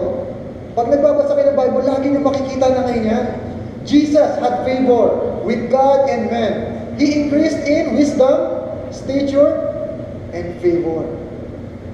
[0.74, 3.26] pag nagbabasa kayo ng Bible, lagi niyo makikita na ngayon yan.
[3.86, 6.55] Jesus had favor with God and man.
[6.99, 9.55] He increased in wisdom, stature,
[10.34, 11.07] and favor.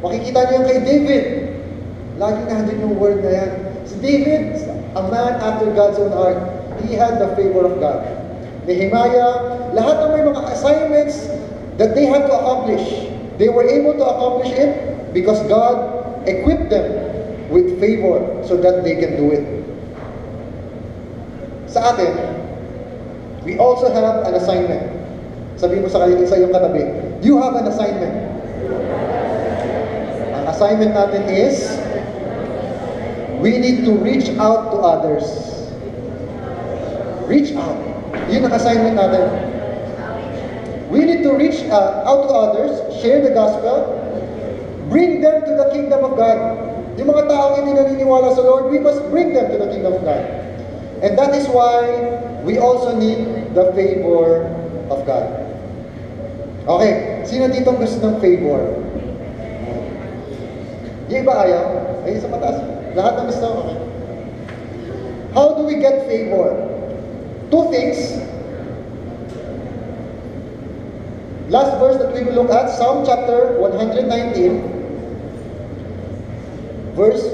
[0.01, 1.25] Makikita niyo yan kay David.
[2.17, 3.51] Lagi nandun yung word na yan.
[3.85, 4.57] Si David,
[4.97, 6.39] a man after God's own heart,
[6.83, 8.03] he had the favor of God.
[8.67, 11.31] Nehemiah, lahat ng may mga assignments
[11.81, 13.09] that they had to accomplish,
[13.41, 14.77] they were able to accomplish it
[15.17, 15.81] because God
[16.29, 16.87] equipped them
[17.49, 19.45] with favor so that they can do it.
[21.71, 22.15] Sa atin,
[23.47, 24.85] we also have an assignment.
[25.57, 26.85] Sabi mo sa, sa iyong katabi,
[27.25, 28.17] you have an assignment.
[30.37, 31.80] Ang assignment natin is,
[33.41, 35.25] we need to reach out to others.
[37.25, 37.79] Reach out.
[38.29, 39.25] Yun ang assignment natin.
[40.91, 43.95] We need to reach uh, out to others, share the gospel,
[44.91, 46.39] bring them to the kingdom of God.
[46.99, 50.03] Yung mga taong hindi naniniwala sa Lord, we must bring them to the kingdom of
[50.03, 50.21] God.
[51.01, 51.87] And that is why
[52.43, 54.51] we also need the favor
[54.91, 55.31] of God.
[56.67, 58.61] Okay, sino dito gusto ng favor?
[61.09, 61.65] Yung iba ayaw?
[62.05, 62.40] Ay, sa mataas.
[63.01, 63.81] Lahat ng gusto, okay.
[65.33, 66.53] How do we get favor?
[67.49, 67.97] Two things.
[71.49, 74.05] Last verse that we will look at, Psalm chapter 119,
[76.93, 77.25] verse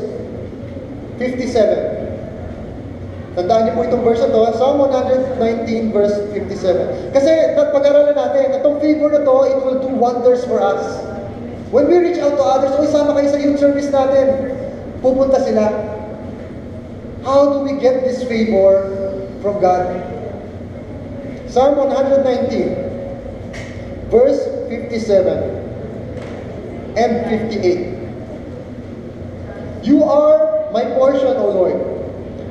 [1.19, 3.35] 57.
[3.35, 7.11] Tandaan niyo po itong verse na to, Psalm 119 verse 57.
[7.11, 11.03] Kasi pag-aralan natin, itong favor na to, it will do wonders for us.
[11.75, 14.56] When we reach out to others, oy, sama kayo sa youth service natin.
[15.07, 15.71] Pupunta sila.
[17.23, 18.91] How do we get this favor
[19.39, 19.87] from God?
[21.47, 29.87] Psalm 119, verse 57 and 58.
[29.87, 31.79] You are my portion, O Lord.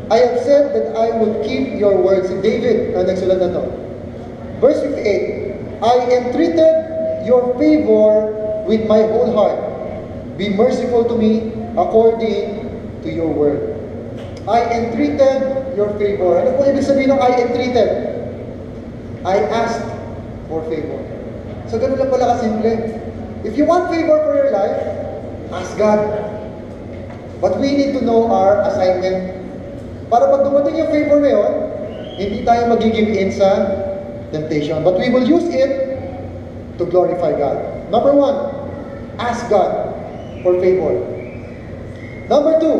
[0.07, 2.31] I have said that I would keep your words.
[2.39, 3.67] David ang nagsulat na to.
[4.63, 6.75] Verse 58, I entreated
[7.27, 8.31] your favor
[8.63, 9.59] with my whole heart.
[10.39, 12.65] Be merciful to me according
[13.03, 13.75] to your word.
[14.47, 16.39] I entreated your favor.
[16.39, 17.89] Ano po ibig sabihin ng I entreated?
[19.25, 19.85] I asked
[20.47, 21.01] for favor.
[21.65, 23.01] So ganun lang pala kasimple.
[23.41, 24.77] If you want favor for your life,
[25.49, 26.01] ask God.
[27.41, 29.33] But we need to know our assignment.
[30.13, 31.51] Para pag dumating yung favor na yun,
[32.21, 33.49] hindi tayo mag-give in sa
[34.29, 34.85] temptation.
[34.85, 35.97] But we will use it
[36.77, 37.57] to glorify God.
[37.89, 38.37] Number one,
[39.17, 39.89] ask God
[40.45, 41.14] for favor.
[42.29, 42.77] Number two,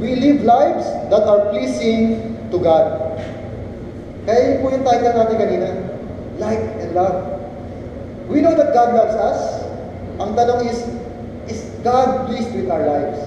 [0.00, 3.16] we live lives that are pleasing to God.
[4.28, 5.68] Kaya yun po yung title natin kanina,
[6.36, 7.16] Like and Love.
[8.28, 9.40] We know that God loves us.
[10.20, 10.78] Ang tanong is,
[11.48, 13.18] is God pleased with our lives?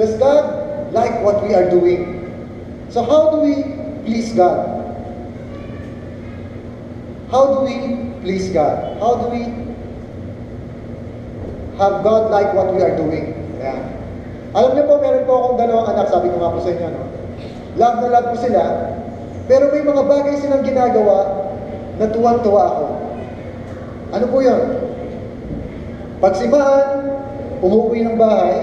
[0.00, 2.32] Does God like what we are doing?
[2.90, 3.54] So how do we
[4.08, 4.80] please God?
[7.30, 7.76] How do we
[8.24, 8.98] please God?
[8.98, 9.44] How do we
[11.78, 13.29] have God like what we are doing?
[13.60, 13.82] Ayan.
[14.56, 17.04] Alam niyo po, meron po akong dalawang anak, sabi ko nga po sa inyo, no?
[17.78, 18.62] Love na love ko sila,
[19.46, 21.18] pero may mga bagay silang ginagawa
[22.00, 22.86] na tuwang-tuwa ako.
[24.10, 24.62] Ano po yun?
[26.18, 27.14] Pag si Maan,
[27.62, 28.58] umuwi ng bahay,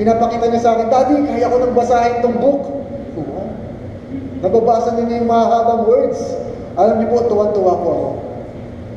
[0.00, 2.62] pinapakita niya sa akin, Daddy, kaya ko nang basahin tong book.
[3.20, 3.42] Oo.
[4.40, 6.20] Nababasa niya yung mahahabang words.
[6.80, 8.10] Alam niyo po, tuwang-tuwa po ako.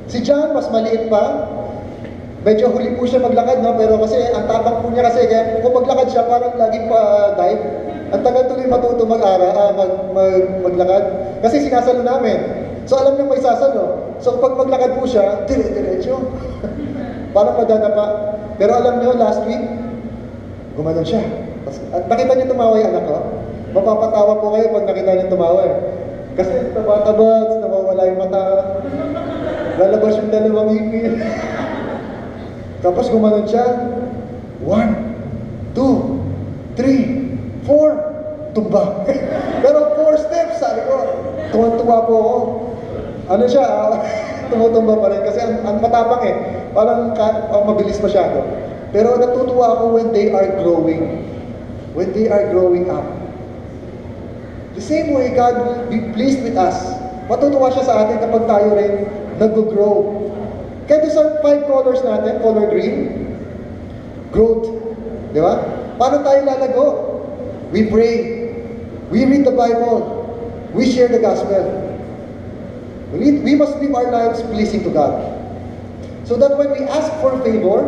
[0.08, 1.52] Si John, mas maliit pa,
[2.48, 3.76] medyo huli po siya maglakad, no?
[3.76, 7.64] pero kasi ang tapang po niya kasi, kaya kung maglakad siya, parang laging pa-dive.
[8.08, 11.04] Ang tagal tuloy matuto mag-ara, ah, mag, mag, maglakad.
[11.44, 12.40] Kasi sinasalo namin.
[12.88, 14.16] So alam niya may sasalo.
[14.24, 16.16] So pag maglakad po siya, dire-diretso.
[17.36, 18.06] parang madana pa.
[18.56, 19.60] Pero alam niyo, last week,
[20.80, 21.20] gumanon siya.
[21.92, 23.18] At nakita niyo tumawa yung anak ko?
[23.76, 25.76] Mapapatawa po kayo pag nakita niyo tumawa eh.
[26.40, 28.44] Kasi taba-taba, nawawala yung mata.
[29.76, 31.12] Lalabas yung dalawang ngipin.
[32.82, 33.66] Tapos gumanon siya.
[34.62, 34.92] One,
[35.74, 36.22] two,
[36.78, 37.34] three,
[37.66, 38.08] four.
[38.58, 39.06] Tumba.
[39.64, 40.98] Pero four steps, sabi ko.
[41.54, 42.42] Tuwan-tuwa po ako.
[43.28, 44.02] Ano siya, ah,
[44.50, 45.22] tumutumba pa rin.
[45.22, 46.36] Kasi ang, ang matapang eh.
[46.74, 48.42] Parang ka, ah, mabilis masyado.
[48.90, 51.28] Pero natutuwa ako when they are growing.
[51.94, 53.06] When they are growing up.
[54.78, 56.78] The same way God will be pleased with us.
[57.28, 58.94] Matutuwa siya sa atin kapag tayo rin
[59.38, 60.17] nag-grow.
[60.88, 63.28] Kaya doon sa five colors natin, color green,
[64.32, 64.72] growth.
[65.36, 65.60] Di ba?
[66.00, 66.86] Paano tayo lalago?
[67.76, 68.16] We pray.
[69.12, 70.24] We read the Bible.
[70.72, 71.64] We share the gospel.
[73.12, 75.16] We, we must live our lives pleasing to God.
[76.28, 77.88] So that when we ask for favor,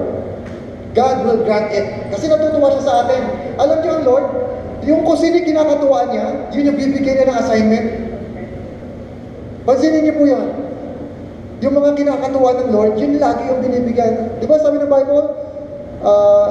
[0.96, 2.12] God will grant it.
[2.12, 3.22] Kasi natutuwa siya sa atin.
[3.60, 4.28] Alam niyo ang Lord,
[4.88, 7.88] yung kung sino yung kinakatuwaan niya, yun yung bibigyan niya ng assignment.
[9.68, 10.48] Pansinin niyo po yan.
[11.60, 14.40] Yung mga kinakatuwa ng Lord, yun lagi yung binibigyan.
[14.40, 15.28] Di ba sabi ng Bible,
[16.08, 16.48] ah,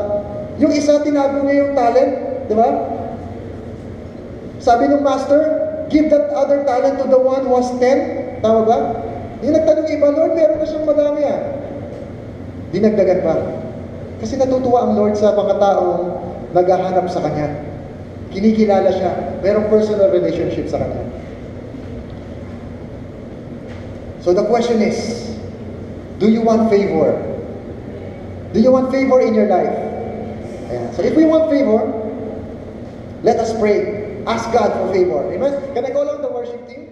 [0.61, 2.13] yung isa tinago niya yung talent,
[2.45, 2.69] di ba?
[4.61, 5.43] Sabi ng Master,
[5.89, 8.29] give that other talent to the one who has ten.
[8.45, 8.79] Tama ba?
[9.41, 11.41] Yung nagtanong iba, Lord, meron na siyang madami ah.
[12.69, 13.35] Dinagdagan pa.
[14.19, 16.03] Kasi natutuwa ang Lord sa mga taong
[16.53, 17.65] naghahanap sa Kanya.
[18.35, 19.41] Kinikilala siya.
[19.41, 21.07] Merong personal relationship sa Kanya.
[24.29, 25.41] So the question is,
[26.21, 27.17] do you want favor?
[28.53, 29.73] Do you want favor in your life?
[30.69, 30.93] Ayan.
[30.93, 31.89] So if we want favor,
[33.25, 34.21] let us pray.
[34.29, 35.33] Ask God for favor.
[35.33, 35.73] Amen?
[35.73, 36.88] Can I call on the worship team?